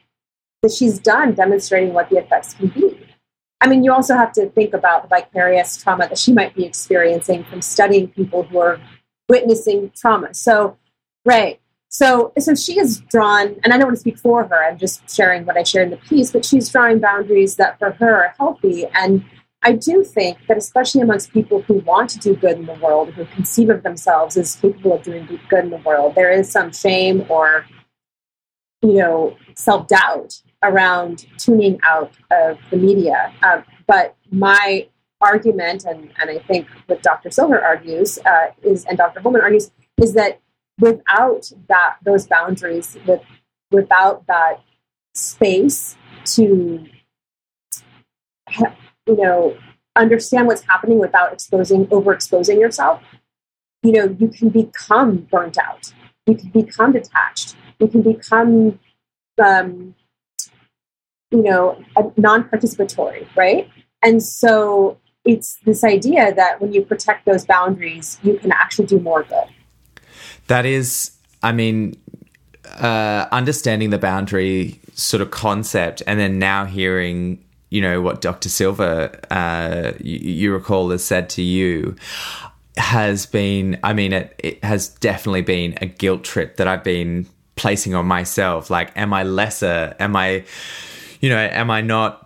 [0.61, 2.97] that she's done demonstrating what the effects can be.
[3.59, 6.63] I mean, you also have to think about the vicarious trauma that she might be
[6.63, 8.79] experiencing from studying people who are
[9.27, 10.33] witnessing trauma.
[10.33, 10.77] So,
[11.25, 11.59] right.
[11.89, 14.63] So, so she has drawn, and I don't want to speak for her.
[14.65, 16.31] I'm just sharing what I share in the piece.
[16.31, 19.23] But she's drawing boundaries that for her are healthy, and
[19.63, 23.09] I do think that, especially amongst people who want to do good in the world,
[23.13, 26.71] who conceive of themselves as capable of doing good in the world, there is some
[26.71, 27.65] shame or,
[28.81, 33.33] you know, self doubt around tuning out of the media.
[33.41, 34.87] Um, but my
[35.21, 37.31] argument, and, and I think what Dr.
[37.31, 39.21] Silver argues uh, is, and Dr.
[39.21, 39.71] Holman argues,
[40.01, 40.39] is that
[40.79, 43.21] without that those boundaries, with
[43.71, 44.61] without that
[45.13, 46.87] space to
[49.07, 49.57] you know,
[49.95, 53.01] understand what's happening without exposing, overexposing yourself,
[53.83, 55.93] you know, you can become burnt out.
[56.25, 57.55] You can become detached.
[57.79, 58.79] You can become,
[59.41, 59.95] um,
[61.31, 61.83] you know,
[62.17, 63.69] non-participatory, right?
[64.01, 68.99] And so it's this idea that when you protect those boundaries, you can actually do
[68.99, 69.47] more good.
[70.47, 71.11] That is,
[71.43, 71.95] I mean,
[72.79, 78.49] uh, understanding the boundary sort of concept, and then now hearing you know what Dr.
[78.49, 81.95] Silver, uh, you, you, recall, has said to you,
[82.77, 83.79] has been.
[83.83, 88.05] I mean, it, it has definitely been a guilt trip that I've been placing on
[88.05, 88.69] myself.
[88.69, 89.95] Like, am I lesser?
[89.99, 90.45] Am I,
[91.19, 92.25] you know, am I not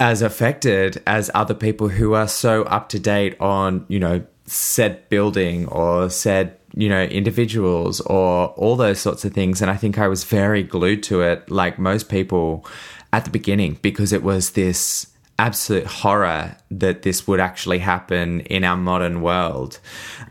[0.00, 5.08] as affected as other people who are so up to date on, you know, said
[5.08, 9.62] building or said you know, individuals or all those sorts of things.
[9.62, 12.66] And I think I was very glued to it, like most people
[13.12, 15.06] at the beginning because it was this
[15.38, 19.78] absolute horror that this would actually happen in our modern world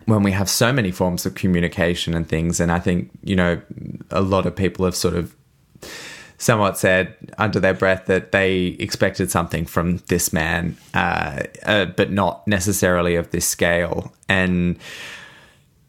[0.06, 2.60] when we have so many forms of communication and things.
[2.60, 3.62] And I think, you know,
[4.12, 5.34] a lot of people have sort of
[6.38, 12.12] somewhat said under their breath that they expected something from this man, uh, uh, but
[12.12, 14.13] not necessarily of this scale.
[14.30, 14.78] And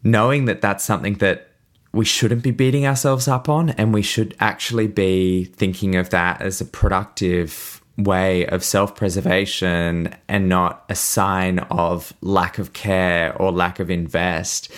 [0.03, 1.49] knowing that that's something that
[1.93, 6.41] we shouldn't be beating ourselves up on, and we should actually be thinking of that
[6.41, 13.37] as a productive way of self preservation and not a sign of lack of care
[13.37, 14.71] or lack of invest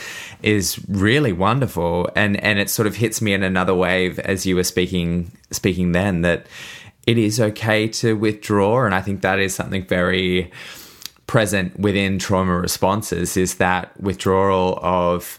[0.42, 2.08] is really wonderful.
[2.16, 5.92] And, and it sort of hits me in another wave as you were speaking, speaking
[5.92, 6.46] then that
[7.06, 8.84] it is okay to withdraw.
[8.84, 10.50] And I think that is something very
[11.30, 15.38] present within trauma responses is that withdrawal of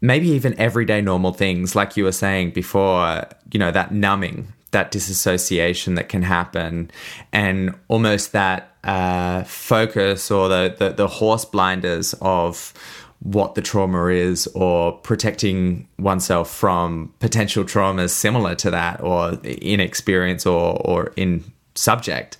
[0.00, 4.92] maybe even everyday normal things, like you were saying before, you know, that numbing, that
[4.92, 6.88] disassociation that can happen,
[7.32, 12.72] and almost that uh, focus or the, the, the horse blinders of
[13.18, 20.46] what the trauma is or protecting oneself from potential traumas similar to that or inexperience
[20.46, 21.42] or, or in
[21.74, 22.36] subject.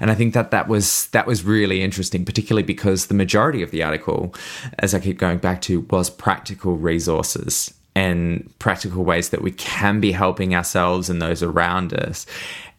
[0.00, 3.70] And i think that that was that was really interesting particularly because the majority of
[3.70, 4.34] the article
[4.78, 10.00] as i keep going back to was practical resources and practical ways that we can
[10.00, 12.26] be helping ourselves and those around us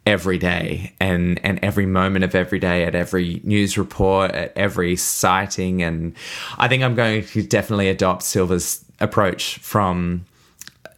[0.08, 0.94] every day.
[1.00, 5.84] And and every moment of every day at every news report at every sighting.
[5.84, 6.16] And
[6.58, 10.26] i think i'm going to definitely adopt silver's approach from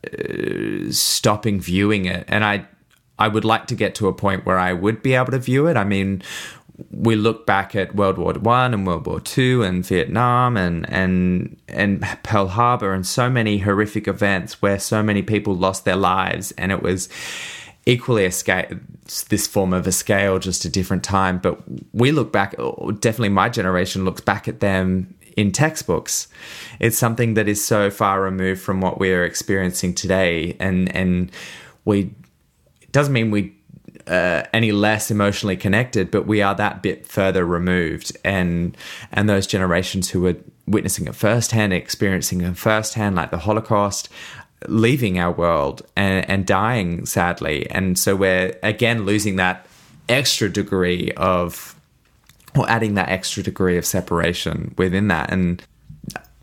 [0.05, 2.23] uh, stopping viewing it.
[2.27, 2.65] And i
[3.19, 5.67] I would like to get to a point where I would be able to view
[5.67, 5.77] it.
[5.77, 6.23] I mean,
[6.91, 11.57] we look back at World War One and World War Two and Vietnam and and
[11.67, 16.51] and Pearl Harbor and so many horrific events where so many people lost their lives,
[16.57, 17.09] and it was
[17.85, 18.67] equally a scale,
[19.29, 21.39] this form of a scale, just a different time.
[21.39, 21.59] But
[21.93, 22.55] we look back,
[22.99, 26.27] definitely my generation looks back at them in textbooks.
[26.79, 31.31] It's something that is so far removed from what we are experiencing today, and and
[31.85, 32.13] we
[32.91, 33.55] doesn't mean we
[34.07, 38.75] uh, any less emotionally connected, but we are that bit further removed, and
[39.11, 40.35] and those generations who were
[40.67, 44.09] witnessing it firsthand, experiencing it firsthand, like the Holocaust,
[44.67, 49.65] leaving our world and, and dying sadly, and so we're again losing that
[50.07, 51.75] extra degree of
[52.55, 55.31] or adding that extra degree of separation within that.
[55.31, 55.63] And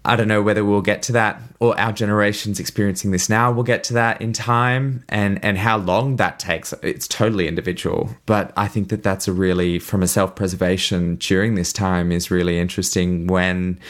[0.07, 3.51] I don't know whether we'll get to that or our generation's experiencing this now.
[3.51, 6.73] We'll get to that in time and, and how long that takes.
[6.83, 8.11] It's totally individual.
[8.25, 12.31] But I think that that's a really, from a self preservation during this time, is
[12.31, 13.81] really interesting when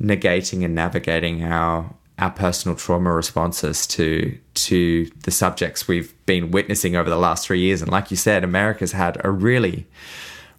[0.00, 6.94] negating and navigating our our personal trauma responses to to the subjects we've been witnessing
[6.94, 7.82] over the last three years.
[7.82, 9.86] And like you said, America's had a really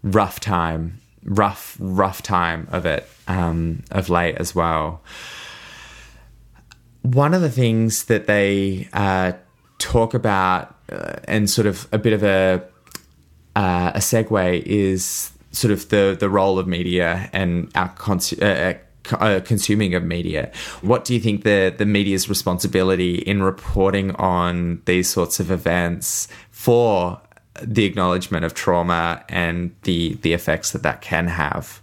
[0.04, 5.02] rough time, rough, rough time of it um, of late as well.
[7.02, 9.34] One of the things that they uh,
[9.78, 12.64] talk about, uh, and sort of a bit of a
[13.56, 18.74] uh, a segue, is sort of the the role of media and our cons- uh,
[19.12, 20.52] uh, consuming of media.
[20.82, 26.28] What do you think the the media's responsibility in reporting on these sorts of events
[26.50, 27.22] for
[27.62, 31.82] the acknowledgement of trauma and the the effects that that can have?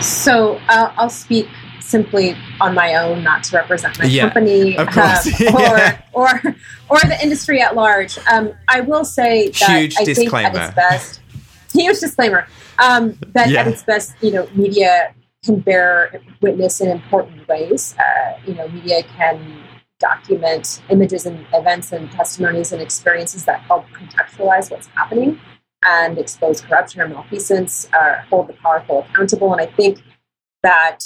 [0.00, 1.48] So uh, I'll speak
[1.80, 4.88] simply on my own, not to represent my yeah, company um,
[5.38, 6.00] yeah.
[6.12, 6.54] or, or
[6.88, 8.18] or the industry at large.
[8.30, 10.50] Um, I will say that huge I disclaimer.
[10.50, 11.20] think at its best,
[11.72, 12.46] huge disclaimer
[12.78, 13.60] um, that Yeah.
[13.60, 17.94] at its best, you know, media can bear witness in important ways.
[17.98, 19.64] Uh, you know, media can
[20.02, 25.40] document images and events and testimonies and experiences that help contextualize what's happening
[25.84, 29.52] and expose corruption or malfeasance, uh, hold the powerful accountable.
[29.52, 30.02] And I think
[30.62, 30.98] that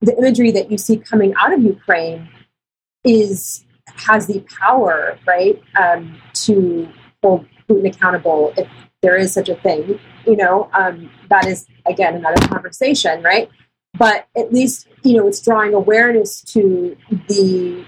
[0.00, 2.28] the imagery that you see coming out of Ukraine
[3.04, 3.64] is
[3.96, 6.88] has the power, right, um, to
[7.22, 8.68] hold Putin accountable if
[9.02, 9.98] there is such a thing.
[10.26, 13.50] You know, um, that is again another conversation, right?
[13.98, 16.96] But at least you know it's drawing awareness to
[17.28, 17.84] the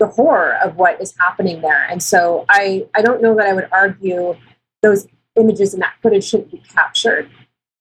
[0.00, 1.86] the horror of what is happening there.
[1.88, 4.34] And so I I don't know that I would argue
[4.82, 7.30] those images and that footage shouldn't be captured.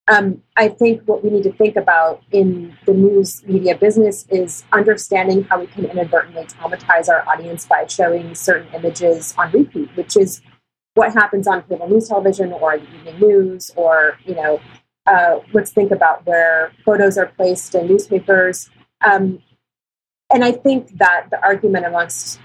[0.08, 4.64] Um, I think what we need to think about in the news media business is
[4.72, 10.18] understanding how we can inadvertently traumatize our audience by showing certain images on repeat, which
[10.18, 10.42] is
[10.96, 14.60] what happens on cable news television or the evening news, or you know,
[15.06, 18.70] uh, let's think about where photos are placed in newspapers.
[19.06, 19.42] Um,
[20.32, 22.40] and I think that the argument amongst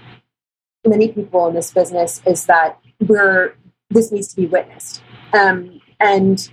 [0.85, 3.55] many people in this business is that we're
[3.89, 5.01] this needs to be witnessed.
[5.33, 6.49] Um, and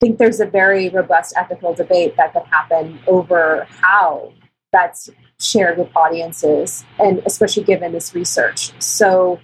[0.00, 4.32] I think there's a very robust ethical debate that could happen over how
[4.72, 8.72] that's shared with audiences, and especially given this research.
[8.82, 9.40] So,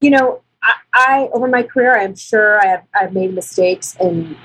[0.00, 4.36] you know, I, I over my career, I'm sure I have I've made mistakes, and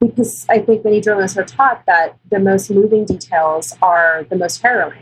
[0.00, 4.62] because I think many journalists are taught that the most moving details are the most
[4.62, 4.98] harrowing.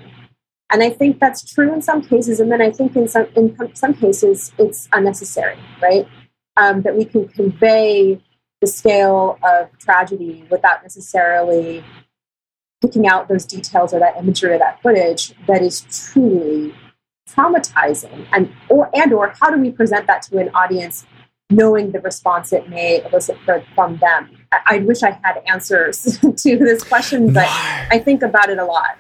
[0.71, 3.57] And I think that's true in some cases, and then I think in some in
[3.75, 6.09] some cases it's unnecessary, right?
[6.57, 8.21] Um, that we can convey
[8.61, 11.85] the scale of tragedy without necessarily
[12.81, 16.75] picking out those details or that imagery or that footage that is truly
[17.29, 21.07] traumatizing, and or and or how do we present that to an audience,
[21.51, 24.37] knowing the response it may elicit for, from them?
[24.53, 28.65] I, I wish I had answers to this question, but I think about it a
[28.65, 28.99] lot.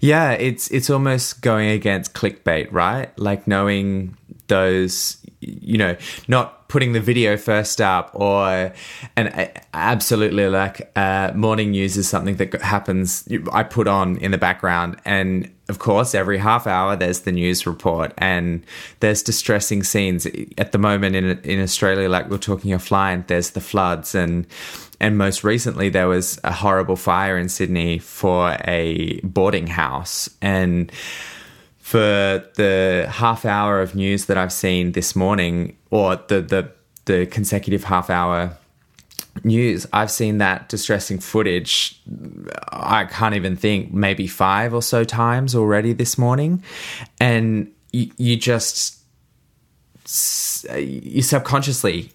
[0.00, 3.16] Yeah, it's it's almost going against clickbait, right?
[3.18, 4.16] Like knowing
[4.46, 5.96] those, you know,
[6.28, 8.72] not putting the video first up, or
[9.16, 13.28] and absolutely like uh, morning news is something that happens.
[13.52, 17.66] I put on in the background, and of course, every half hour there's the news
[17.66, 18.64] report, and
[19.00, 20.26] there's distressing scenes.
[20.58, 24.46] At the moment in in Australia, like we're talking offline, there's the floods and
[25.00, 30.90] and most recently there was a horrible fire in Sydney for a boarding house and
[31.86, 36.72] for the half hour of news that I've seen this morning or the the
[37.04, 38.56] the consecutive half hour
[39.44, 42.02] news I've seen that distressing footage
[42.72, 46.64] I can't even think maybe 5 or so times already this morning.
[47.20, 48.98] And you, you just
[50.74, 52.10] you subconsciously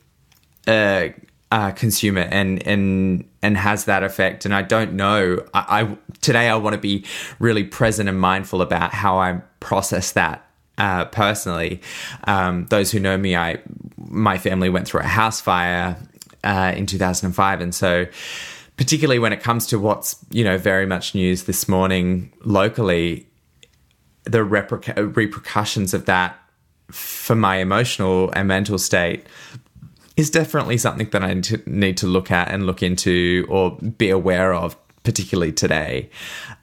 [0.67, 1.09] uh,
[1.51, 4.45] uh, consume it and and and has that effect.
[4.45, 5.45] And I don't know.
[5.53, 7.05] I, I today I want to be
[7.39, 10.47] really present and mindful about how I process that
[10.77, 11.81] uh, personally.
[12.23, 13.59] Um, those who know me, I
[13.97, 15.97] my family went through a house fire
[16.43, 18.07] uh, in 2005, and so
[18.77, 23.27] particularly when it comes to what's you know very much news this morning locally,
[24.23, 26.37] the repercu- repercussions of that
[26.89, 29.25] for my emotional and mental state
[30.21, 31.33] is definitely something that I
[31.65, 36.09] need to look at and look into or be aware of, particularly today.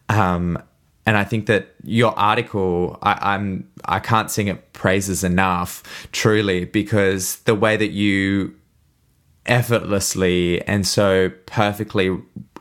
[0.09, 0.63] Um,
[1.05, 5.83] and I think that your article, I, I'm I can't sing it praises enough,
[6.13, 8.55] truly, because the way that you
[9.47, 12.17] effortlessly and so perfectly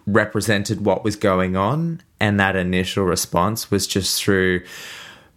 [0.07, 2.01] represented what was going on.
[2.19, 4.63] And that initial response was just through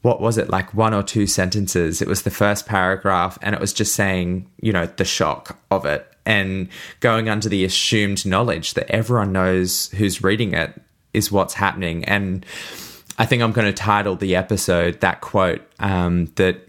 [0.03, 2.01] what was it like one or two sentences?
[2.01, 5.85] It was the first paragraph, and it was just saying, you know, the shock of
[5.85, 6.69] it and
[7.01, 10.81] going under the assumed knowledge that everyone knows who's reading it
[11.13, 12.05] is what's happening.
[12.05, 12.45] And
[13.19, 16.61] I think I'm going to title the episode that quote um, that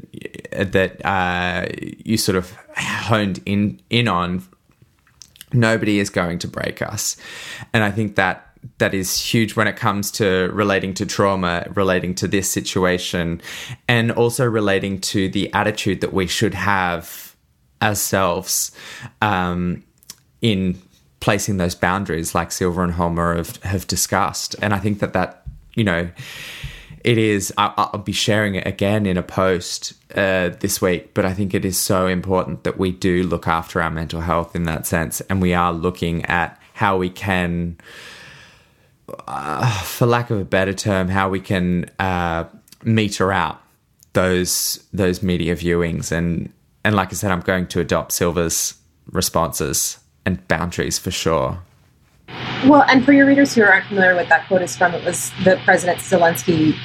[0.52, 1.68] that uh,
[2.04, 4.44] you sort of honed in in on.
[5.54, 7.18] Nobody is going to break us,
[7.74, 12.16] and I think that that is huge when it comes to relating to trauma, relating
[12.16, 13.42] to this situation,
[13.88, 17.36] and also relating to the attitude that we should have
[17.82, 18.72] ourselves
[19.22, 19.84] um,
[20.42, 20.80] in
[21.20, 24.56] placing those boundaries, like Silver and Holman have, have discussed.
[24.62, 25.42] And I think that that
[25.76, 26.10] you know,
[27.04, 27.54] it is.
[27.58, 31.54] I'll, I'll be sharing it again in a post uh, this week, but I think
[31.54, 35.22] it is so important that we do look after our mental health in that sense,
[35.22, 37.78] and we are looking at how we can
[39.28, 42.46] uh, for lack of a better term, how we can uh,
[42.84, 43.62] meter out
[44.14, 46.52] those those media viewings and
[46.84, 48.74] and like I said, I'm going to adopt Silver's
[49.12, 51.60] responses and boundaries for sure.
[52.66, 55.32] Well, and for your readers who aren't familiar with that quote is from, it was
[55.44, 56.76] the President Zelensky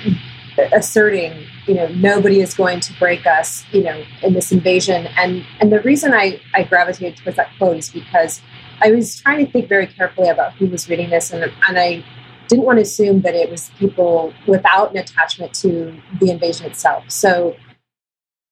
[0.72, 5.06] asserting, you know, nobody is going to break us, you know, in this invasion.
[5.16, 8.40] And and the reason I, I gravitated towards that quote is because
[8.80, 12.04] I was trying to think very carefully about who was reading this and and I
[12.48, 17.04] didn't want to assume that it was people without an attachment to the invasion itself.
[17.08, 17.56] So,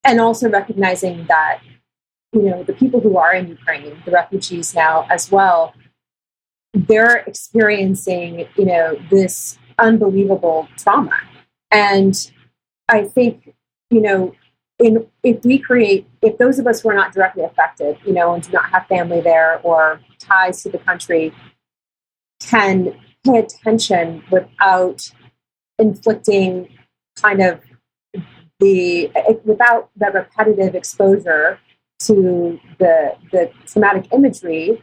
[0.03, 1.61] and also recognizing that,
[2.33, 5.75] you know, the people who are in Ukraine, the refugees now as well,
[6.73, 11.21] they're experiencing, you know, this unbelievable trauma.
[11.71, 12.15] And
[12.89, 13.55] I think,
[13.91, 14.35] you know,
[14.81, 18.35] in if we create if those of us who are not directly affected, you know,
[18.35, 21.33] and do not have family there or ties to the country
[22.41, 22.95] can
[23.25, 25.11] pay attention without
[25.79, 26.69] inflicting
[27.17, 27.61] kind of
[28.61, 29.11] the
[29.45, 31.59] without the repetitive exposure
[31.99, 34.83] to the the traumatic imagery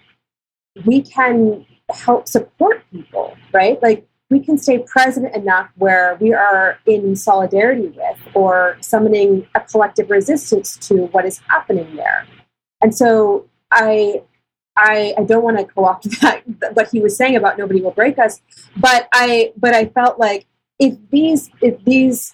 [0.86, 3.82] we can help support people right?
[3.82, 9.60] Like we can stay present enough where we are in solidarity with or summoning a
[9.60, 12.26] collective resistance to what is happening there.
[12.82, 14.22] And so i
[14.78, 16.43] I, I don't want to co-opt that
[16.74, 18.41] what he was saying about nobody will break us,
[18.78, 20.47] but I but I felt like
[20.80, 22.34] if these if these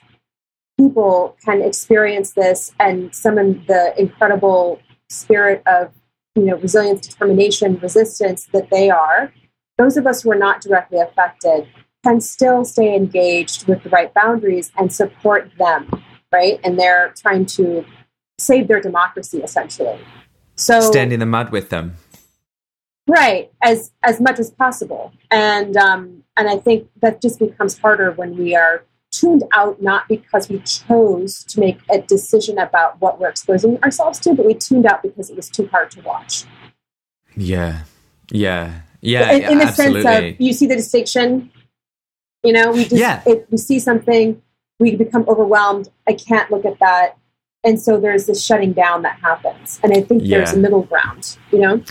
[0.80, 4.80] people can experience this and summon the incredible
[5.10, 5.92] spirit of
[6.36, 9.34] you know resilience, determination, resistance that they are,
[9.78, 11.68] those of us who are not directly affected
[12.04, 15.90] can still stay engaged with the right boundaries and support them,
[16.32, 16.60] right?
[16.64, 17.84] And they're trying to
[18.40, 20.00] save their democracy essentially.
[20.56, 21.96] So stand in the mud with them
[23.08, 25.14] right as as much as possible.
[25.32, 30.08] And um and i think that just becomes harder when we are tuned out not
[30.08, 34.54] because we chose to make a decision about what we're exposing ourselves to but we
[34.54, 36.46] tuned out because it was too hard to watch.
[37.36, 37.84] Yeah.
[38.32, 38.82] Yeah.
[39.02, 40.02] Yeah in, in the absolutely.
[40.04, 41.52] sense of you see the distinction
[42.44, 43.24] you know we just yeah.
[43.26, 44.42] It, we see something
[44.80, 45.90] we become overwhelmed.
[46.08, 47.18] I can't look at that.
[47.64, 49.80] And so there's this shutting down that happens.
[49.82, 50.38] And i think yeah.
[50.38, 51.82] there's a middle ground you know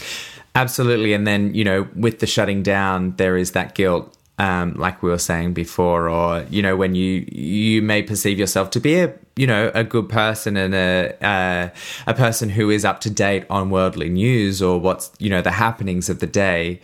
[0.57, 1.12] Absolutely.
[1.12, 5.11] And then, you know, with the shutting down, there is that guilt, um, like we
[5.11, 9.12] were saying before, or, you know, when you, you may perceive yourself to be a,
[9.36, 11.68] you know, a good person and a, uh,
[12.07, 15.50] a person who is up to date on worldly news or what's, you know, the
[15.50, 16.80] happenings of the day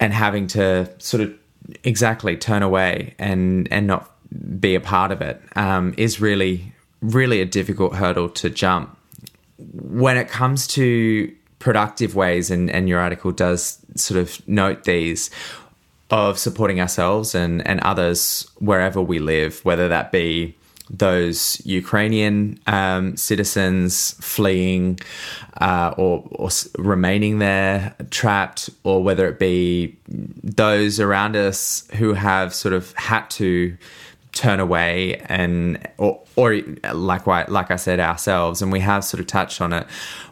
[0.00, 1.34] and having to sort of
[1.84, 4.10] exactly turn away and, and not
[4.58, 6.72] be a part of it um, is really,
[7.02, 8.96] really a difficult hurdle to jump.
[9.58, 11.30] When it comes to
[11.62, 15.30] productive ways, and, and your article does sort of note these
[16.10, 20.56] of supporting ourselves and, and others wherever we live, whether that be
[20.90, 24.98] those Ukrainian um, citizens fleeing
[25.60, 32.52] uh, or, or, remaining there trapped, or whether it be those around us who have
[32.52, 33.76] sort of had to
[34.32, 36.60] turn away and or or
[36.92, 39.86] like like I said ourselves and we have sort of touched on it.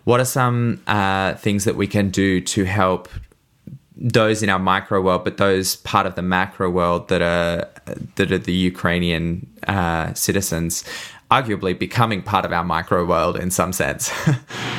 [0.05, 3.09] What are some uh, things that we can do to help
[3.97, 7.69] those in our micro world but those part of the macro world that are
[8.15, 10.85] that are the Ukrainian uh, citizens
[11.31, 14.11] arguably becoming part of our micro world in some sense?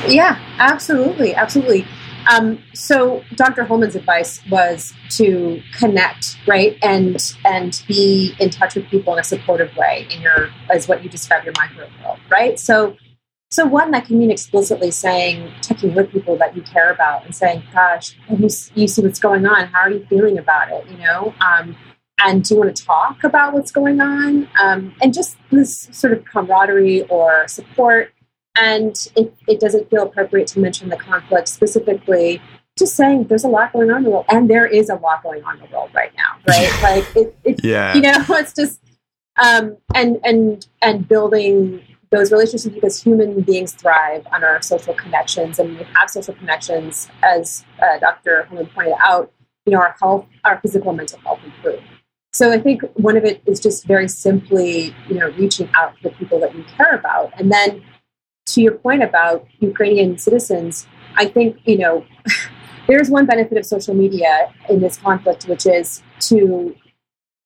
[0.08, 1.86] Yeah absolutely absolutely
[2.30, 3.64] um, so Dr.
[3.64, 9.24] Holman's advice was to connect, right, and and be in touch with people in a
[9.24, 12.58] supportive way in your as what you describe your micro world, right.
[12.58, 12.96] So
[13.50, 17.36] So one that can mean explicitly saying, checking with people that you care about and
[17.36, 19.66] saying, gosh, you, you see what's going on?
[19.66, 20.88] How are you feeling about it?
[20.90, 21.34] You know?
[21.38, 21.76] Um,
[22.24, 24.48] and do you want to talk about what's going on?
[24.58, 28.14] Um, and just this sort of camaraderie or support.
[28.56, 32.40] And if it doesn't feel appropriate to mention the conflict specifically,
[32.78, 35.22] just saying there's a lot going on in the world, and there is a lot
[35.22, 36.82] going on in the world right now, right?
[36.82, 37.94] like it, it yeah.
[37.94, 38.80] you know, it's just
[39.42, 45.58] um, and and and building those relationships because human beings thrive on our social connections,
[45.58, 48.44] and we have social connections, as uh, Dr.
[48.44, 49.32] Holman pointed out.
[49.64, 51.80] You know, our health, our physical and mental health improve.
[52.32, 56.02] So I think one of it is just very simply, you know, reaching out to
[56.04, 57.82] the people that you care about, and then
[58.54, 60.86] to your point about Ukrainian citizens,
[61.16, 62.04] I think you know.
[62.86, 66.74] there's one benefit of social media in this conflict, which is to,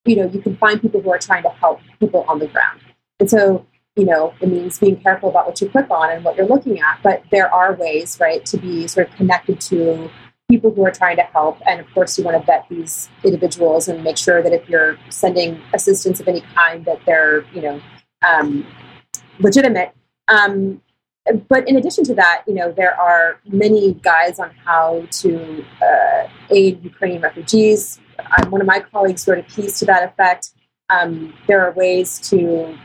[0.05, 2.81] you know, you can find people who are trying to help people on the ground.
[3.21, 6.37] And so, you know, it means being careful about what you click on and what
[6.37, 7.01] you're looking at.
[7.03, 10.11] But there are ways, right, to be sort of connected to
[10.51, 11.59] people who are trying to help.
[11.67, 14.99] And of course, you want to vet these individuals and make sure that if you're
[15.11, 17.81] sending assistance of any kind, that they're, you know,
[18.27, 18.67] um,
[19.39, 19.93] legitimate.
[20.29, 20.83] Um,
[21.49, 26.29] but in addition to that, you know, there are many guides on how to uh,
[26.51, 28.01] aid Ukrainian refugees.
[28.19, 30.51] Um, one of my colleagues wrote a piece to that effect.
[30.89, 32.77] Um, there are ways to,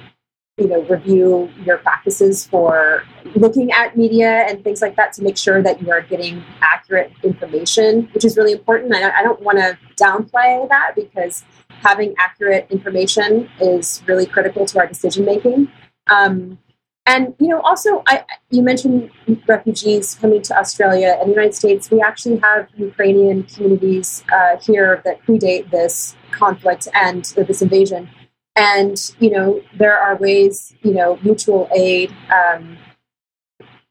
[0.58, 3.04] you know, review your practices for
[3.36, 7.12] looking at media and things like that to make sure that you are getting accurate
[7.24, 8.94] information, which is really important.
[8.94, 14.80] I, I don't want to downplay that because having accurate information is really critical to
[14.80, 15.72] our decision making.
[16.08, 16.58] Um,
[17.06, 19.10] and you know, also, I, you mentioned
[19.48, 21.90] refugees coming to Australia and the United States.
[21.90, 28.10] We actually have Ukrainian communities uh, here that predate this conflict and this invasion.
[28.56, 32.78] And you know, there are ways, you know, mutual aid, um,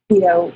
[0.08, 0.52] you know,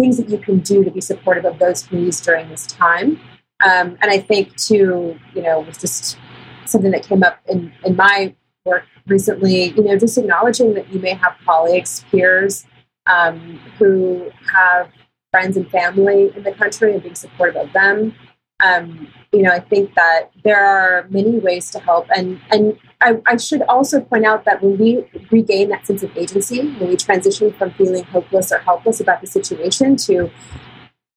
[0.00, 3.20] things that you can do to be supportive of those communities during this time.
[3.62, 6.16] Um, and I think too, you know, was just
[6.64, 8.34] something that came up in in my
[8.64, 12.64] work recently, you know, just acknowledging that you may have colleagues, peers
[13.06, 14.90] um, who have
[15.30, 18.14] friends and family in the country and being supportive of them.
[18.60, 22.06] Um, you know, I think that there are many ways to help.
[22.16, 26.16] And, and I, I, should also point out that when we regain that sense of
[26.16, 30.30] agency, when we transition from feeling hopeless or helpless about the situation to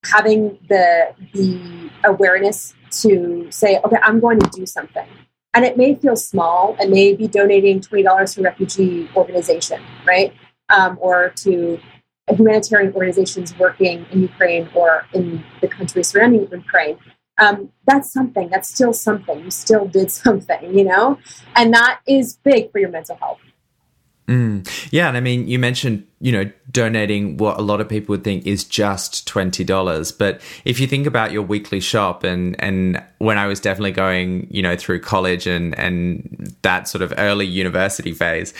[0.03, 2.73] having the, the awareness
[3.03, 5.07] to say, okay, I'm going to do something
[5.57, 10.31] and it may feel small and may be donating $20 to a refugee organization, right?
[10.69, 11.79] Um, or to
[12.29, 16.99] humanitarian organizations working in Ukraine or in the countries surrounding Ukraine.
[17.39, 18.49] Um, that's something.
[18.49, 19.45] That's still something.
[19.45, 21.17] You still did something, you know?
[21.55, 23.39] And that is big for your mental health.
[24.27, 24.67] Mm.
[24.91, 28.25] Yeah, and I mean, you mentioned you know donating what a lot of people would
[28.25, 33.01] think is just twenty dollars, but if you think about your weekly shop, and and
[33.19, 37.45] when I was definitely going, you know, through college and and that sort of early
[37.45, 38.53] university phase,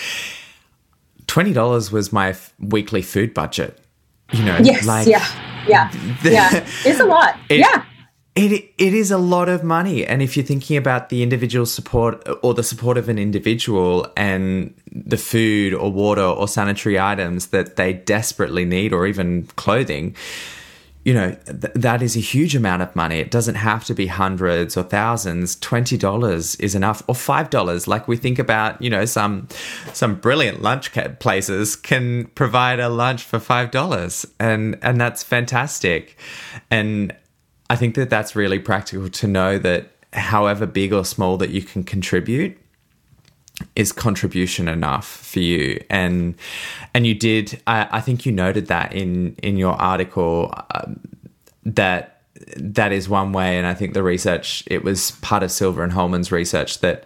[1.27, 3.77] twenty dollars was my f- weekly food budget.
[4.31, 5.25] You know, yes, like yeah,
[5.67, 5.91] yeah,
[6.23, 7.37] the, yeah, it's a lot.
[7.49, 7.83] It, yeah,
[8.37, 12.25] it it is a lot of money, and if you're thinking about the individual support
[12.43, 17.75] or the support of an individual and the food or water or sanitary items that
[17.75, 20.15] they desperately need, or even clothing,
[21.03, 23.17] you know th- that is a huge amount of money.
[23.17, 25.55] It doesn't have to be hundreds or thousands.
[25.55, 27.87] Twenty dollars is enough, or five dollars.
[27.87, 29.47] Like we think about, you know, some
[29.93, 36.17] some brilliant lunch places can provide a lunch for five dollars, and and that's fantastic.
[36.69, 37.15] And
[37.69, 41.61] I think that that's really practical to know that however big or small that you
[41.61, 42.57] can contribute
[43.75, 45.83] is contribution enough for you.
[45.89, 46.35] And
[46.93, 50.99] and you did I, I think you noted that in in your article um,
[51.63, 52.21] that
[52.55, 53.57] that is one way.
[53.57, 57.03] And I think the research it was part of Silver and Holman's research that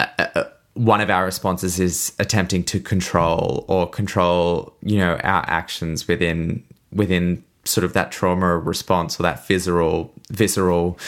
[0.00, 5.44] uh, uh, one of our responses is attempting to control or control you know our
[5.46, 6.62] actions within
[6.92, 10.98] within sort of that trauma response or that visceral visceral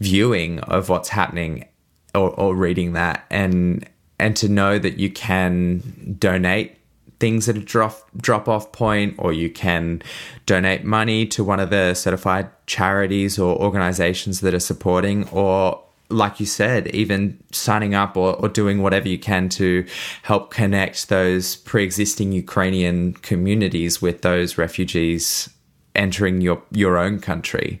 [0.00, 1.66] viewing of what's happening
[2.14, 3.24] or, or reading that.
[3.30, 3.88] And
[4.18, 6.78] and to know that you can donate
[7.20, 10.02] things at a drop drop off point or you can
[10.46, 15.80] donate money to one of the certified charities or organizations that are supporting or
[16.10, 19.86] like you said, even signing up or, or doing whatever you can to
[20.22, 25.48] help connect those pre existing Ukrainian communities with those refugees
[25.94, 27.80] entering your your own country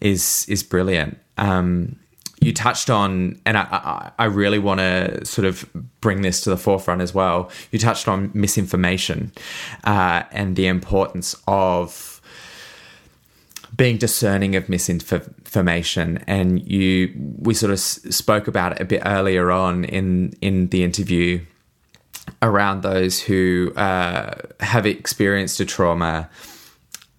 [0.00, 1.18] is is brilliant.
[1.38, 1.96] Um,
[2.40, 5.64] you touched on, and I, I, I really want to sort of
[6.00, 7.50] bring this to the forefront as well.
[7.70, 9.30] You touched on misinformation
[9.84, 12.20] uh, and the importance of
[13.76, 19.50] being discerning of misinformation and you we sort of spoke about it a bit earlier
[19.50, 21.40] on in in the interview
[22.42, 26.28] around those who uh, have experienced a trauma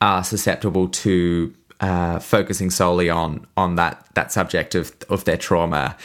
[0.04, 5.98] are susceptible to uh, focusing solely on on that that subject of of their trauma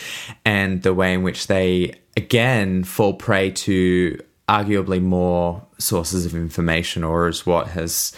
[0.44, 4.16] and the way in which they again fall prey to
[4.48, 8.12] arguably more sources of information or is what has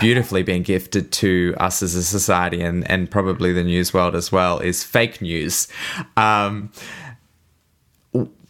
[0.00, 4.32] beautifully been gifted to us as a society and, and probably the news world as
[4.32, 5.68] well is fake news.
[6.16, 6.72] Um,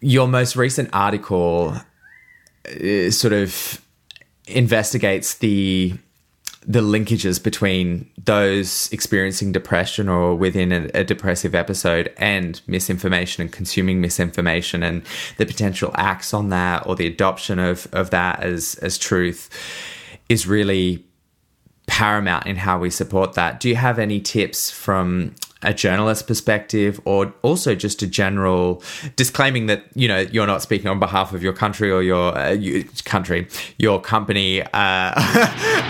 [0.00, 1.76] your most recent article
[2.66, 3.84] uh, sort of
[4.46, 5.98] investigates the
[6.68, 13.50] the linkages between those experiencing depression or within a, a, depressive episode and misinformation and
[13.50, 15.02] consuming misinformation and
[15.38, 19.48] the potential acts on that or the adoption of, of that as, as truth
[20.28, 21.02] is really
[21.86, 23.60] paramount in how we support that.
[23.60, 28.80] Do you have any tips from a journalist perspective or also just a general
[29.16, 32.50] disclaiming that you know you're not speaking on behalf of your country or your uh,
[32.50, 35.14] you, country your company uh, uh,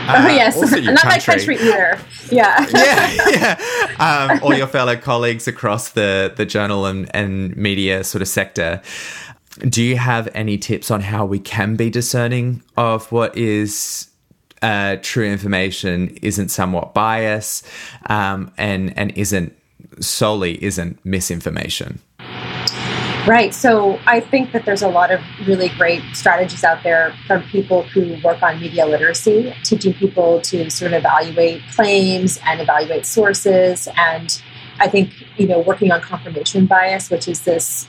[0.09, 0.59] oh yes.
[0.59, 0.95] not country.
[1.05, 1.99] my country either.
[2.31, 2.67] Yeah.
[2.79, 3.59] Yeah yeah.
[3.99, 8.81] Um, or your fellow colleagues across the the journal and, and media sort of sector.
[9.61, 14.09] Do you have any tips on how we can be discerning of what is
[14.63, 17.67] uh, true information isn't somewhat biased
[18.07, 19.58] um, and and isn't
[20.01, 22.01] solely isn't misinformation.
[23.27, 23.53] Right.
[23.53, 27.83] So I think that there's a lot of really great strategies out there from people
[27.83, 33.87] who work on media literacy, teaching people to sort of evaluate claims and evaluate sources.
[33.99, 34.41] And
[34.79, 37.87] I think, you know, working on confirmation bias, which is this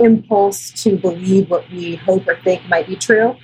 [0.00, 3.36] impulse to believe what we hope or think might be true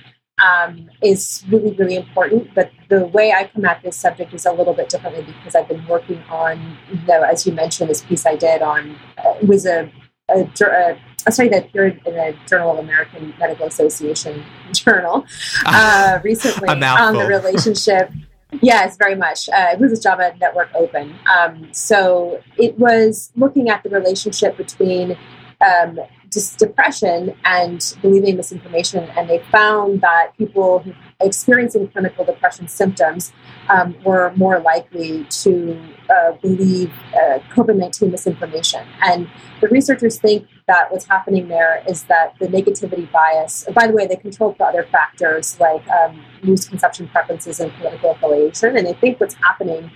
[0.45, 2.53] um, is really, really important.
[2.53, 5.67] But the way I come at this subject is a little bit differently because I've
[5.67, 9.65] been working on, you know, as you mentioned, this piece I did on uh, was
[9.65, 9.91] a,
[10.29, 15.25] a, a, a study that appeared in a Journal of American Medical Association journal
[15.65, 18.11] uh, recently on the relationship.
[18.63, 19.47] Yes, very much.
[19.49, 21.15] Uh, it was a JAMA Network Open.
[21.27, 25.15] Um, so it was looking at the relationship between
[25.61, 25.99] um,
[26.31, 29.03] just depression and believing misinformation.
[29.17, 30.85] And they found that people
[31.19, 33.33] experiencing clinical depression symptoms
[33.69, 38.85] um, were more likely to uh, believe uh, COVID 19 misinformation.
[39.01, 39.29] And
[39.61, 44.07] the researchers think that what's happening there is that the negativity bias, by the way,
[44.07, 48.77] they control for other factors like um, news consumption preferences and political affiliation.
[48.77, 49.91] And they think what's happening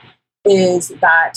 [0.46, 1.36] is that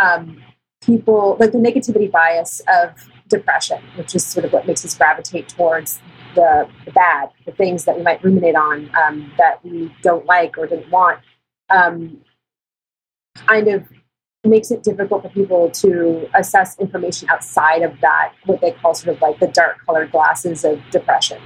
[0.00, 0.42] um,
[0.84, 3.08] people, like the negativity bias of
[3.38, 6.00] depression, which is sort of what makes us gravitate towards
[6.34, 10.56] the, the bad, the things that we might ruminate on um, that we don't like
[10.58, 11.20] or didn't want,
[11.70, 12.18] um,
[13.34, 13.84] kind of
[14.44, 19.16] makes it difficult for people to assess information outside of that, what they call sort
[19.16, 21.40] of like the dark colored glasses of depression.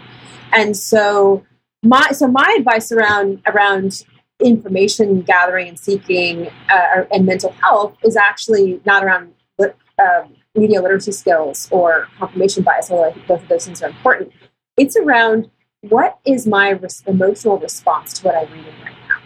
[0.52, 1.44] And so
[1.82, 4.04] my so my advice around around
[4.40, 11.12] information gathering and seeking uh, and mental health is actually not around um, media literacy
[11.12, 14.32] skills or confirmation bias, although I think both of those things are important.
[14.76, 15.50] It's around
[15.82, 19.18] what is my res- emotional response to what I'm reading right now?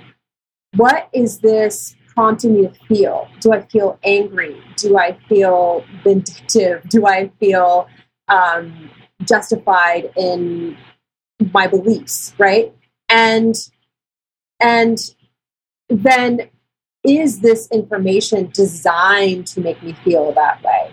[0.76, 3.28] What is this prompting me to feel?
[3.40, 4.62] Do I feel angry?
[4.76, 6.88] Do I feel vindictive?
[6.88, 7.88] Do I feel
[8.28, 8.90] um,
[9.24, 10.76] justified in
[11.52, 12.34] my beliefs?
[12.38, 12.74] Right?
[13.08, 13.54] And
[14.60, 14.98] and
[15.88, 16.48] then
[17.04, 20.90] is this information designed to make me feel that way?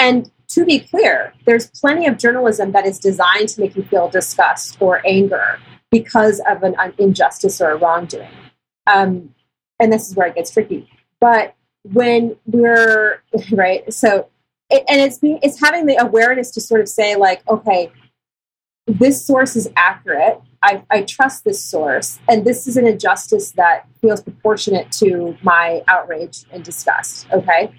[0.00, 4.08] And to be clear, there's plenty of journalism that is designed to make you feel
[4.08, 8.30] disgust or anger because of an injustice or a wrongdoing.
[8.86, 9.34] Um,
[9.78, 10.88] and this is where it gets tricky.
[11.20, 13.22] But when we're
[13.52, 14.28] right, so
[14.70, 17.92] it, and it's being, it's having the awareness to sort of say like, okay,
[18.86, 20.40] this source is accurate.
[20.62, 25.82] I, I trust this source, and this is an injustice that feels proportionate to my
[25.88, 27.26] outrage and disgust.
[27.32, 27.72] Okay,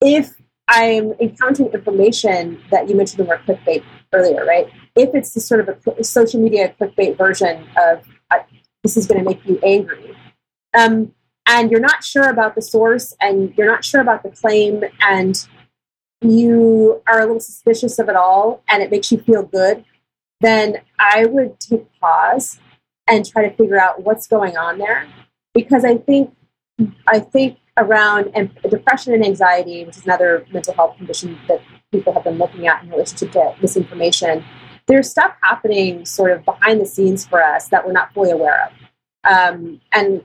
[0.00, 0.36] if
[0.68, 4.66] I'm encountering information that you mentioned the word clickbait earlier, right?
[4.96, 8.38] If it's the sort of a, social media clickbait version of uh,
[8.82, 10.16] this is going to make you angry,
[10.72, 11.12] um,
[11.46, 15.46] and you're not sure about the source and you're not sure about the claim, and
[16.22, 19.84] you are a little suspicious of it all, and it makes you feel good,
[20.40, 22.58] then I would take pause
[23.06, 25.06] and try to figure out what's going on there,
[25.52, 26.34] because I think
[27.06, 31.60] I think around and depression and anxiety, which is another mental health condition that
[31.92, 34.44] people have been looking at in relationship to misinformation,
[34.86, 38.66] there's stuff happening sort of behind the scenes for us that we're not fully aware
[38.66, 38.72] of.
[39.24, 40.22] Um, and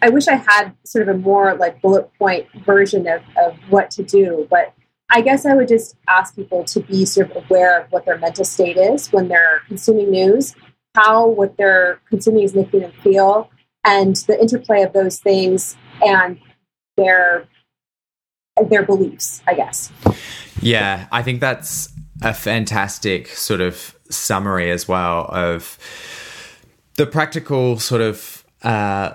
[0.00, 3.90] I wish I had sort of a more like bullet point version of, of what
[3.92, 4.74] to do, but
[5.10, 8.18] I guess I would just ask people to be sort of aware of what their
[8.18, 10.54] mental state is when they're consuming news,
[10.96, 13.50] how what they're consuming is making them feel,
[13.84, 16.38] and the interplay of those things and
[16.96, 17.46] their
[18.68, 19.90] their beliefs, I guess.
[20.60, 25.78] Yeah, I think that's a fantastic sort of summary as well of
[26.94, 29.14] the practical sort of uh,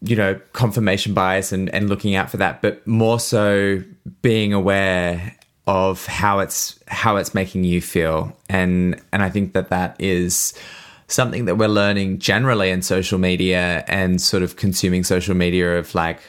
[0.00, 3.82] you know confirmation bias and, and looking out for that, but more so
[4.22, 5.36] being aware
[5.66, 10.54] of how it's how it's making you feel, and and I think that that is
[11.06, 15.94] something that we're learning generally in social media and sort of consuming social media of
[15.94, 16.20] like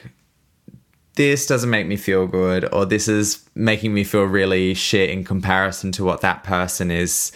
[1.15, 5.23] this doesn't make me feel good or this is making me feel really shit in
[5.23, 7.31] comparison to what that person is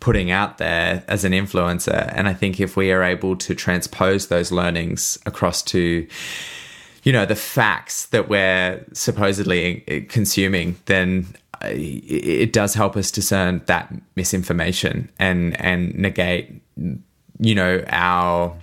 [0.00, 2.12] putting out there as an influencer.
[2.14, 6.06] And i think if we are able to transpose those learnings across to
[7.02, 11.26] you know the facts that we're supposedly eh, consuming then
[11.62, 18.56] eh, it does help us discern that misinformation and and negate you know our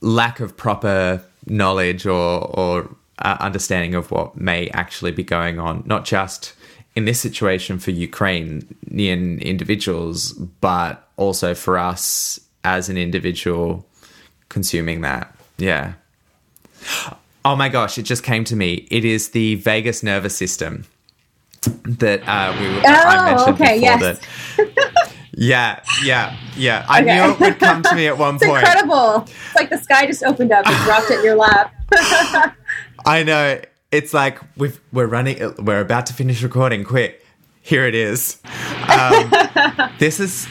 [0.00, 5.82] lack of proper knowledge or or uh, understanding of what may actually be going on,
[5.86, 6.54] not just
[6.96, 13.86] in this situation for Ukrainian individuals, but also for us as an individual
[14.48, 15.34] consuming that.
[15.58, 15.94] Yeah.
[17.44, 18.86] Oh my gosh, it just came to me.
[18.90, 20.84] It is the vagus nervous system
[21.84, 24.08] that uh, we were, oh, I mentioned okay, before.
[24.08, 24.20] Yes.
[24.56, 24.90] That,
[25.40, 26.84] yeah, yeah, yeah.
[26.86, 27.14] I okay.
[27.14, 28.58] knew it would come to me at one it's point.
[28.58, 29.22] Incredible!
[29.22, 31.74] It's like the sky just opened up and dropped it in your lap.
[33.06, 33.58] I know.
[33.90, 35.54] It's like we've we're running.
[35.58, 36.84] We're about to finish recording.
[36.84, 37.24] Quick,
[37.62, 38.36] here it is.
[38.86, 39.32] Um,
[39.98, 40.46] this is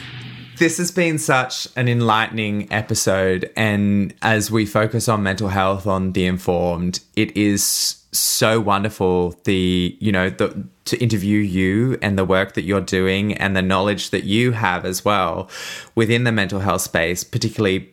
[0.60, 6.12] this has been such an enlightening episode, and as we focus on mental health on
[6.12, 9.34] the informed, it is so wonderful.
[9.44, 13.62] The you know the to interview you and the work that you're doing and the
[13.62, 15.48] knowledge that you have as well
[15.94, 17.92] within the mental health space, particularly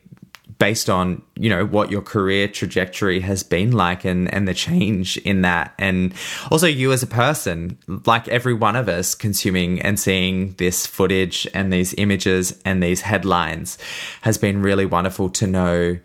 [0.60, 5.18] based on you know what your career trajectory has been like and and the change
[5.18, 5.74] in that.
[5.78, 6.14] And
[6.52, 11.48] also you as a person like every one of us consuming and seeing this footage
[11.54, 13.78] and these images and these headlines
[14.22, 15.98] has been really wonderful to know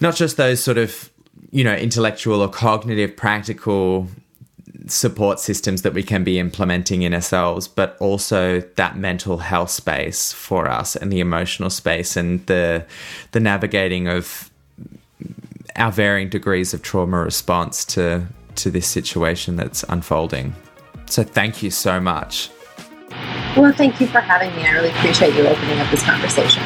[0.00, 1.10] not just those sort of
[1.50, 4.08] you know intellectual or cognitive practical
[4.86, 10.32] support systems that we can be implementing in ourselves, but also that mental health space
[10.32, 12.84] for us and the emotional space and the
[13.32, 14.50] the navigating of
[15.76, 18.26] our varying degrees of trauma response to
[18.56, 20.54] to this situation that's unfolding.
[21.06, 22.50] So thank you so much.
[23.56, 24.62] Well, thank you for having me.
[24.62, 26.62] I really appreciate you opening up this conversation.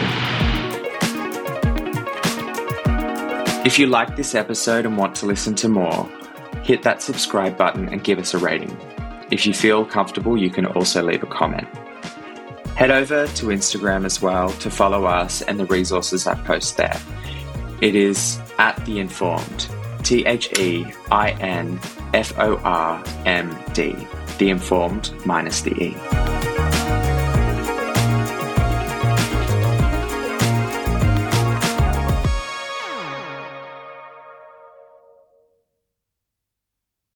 [3.67, 6.09] If you like this episode and want to listen to more,
[6.67, 8.77] hit that subscribe button and give us a rating.
[9.31, 11.69] If you feel comfortable, you can also leave a comment.
[12.75, 17.01] Head over to Instagram as well to follow us and the resources I post there.
[17.81, 19.69] It is at The Informed,
[20.03, 21.79] T H E I N
[22.12, 23.97] F O R M D,
[24.39, 26.56] The Informed minus the E.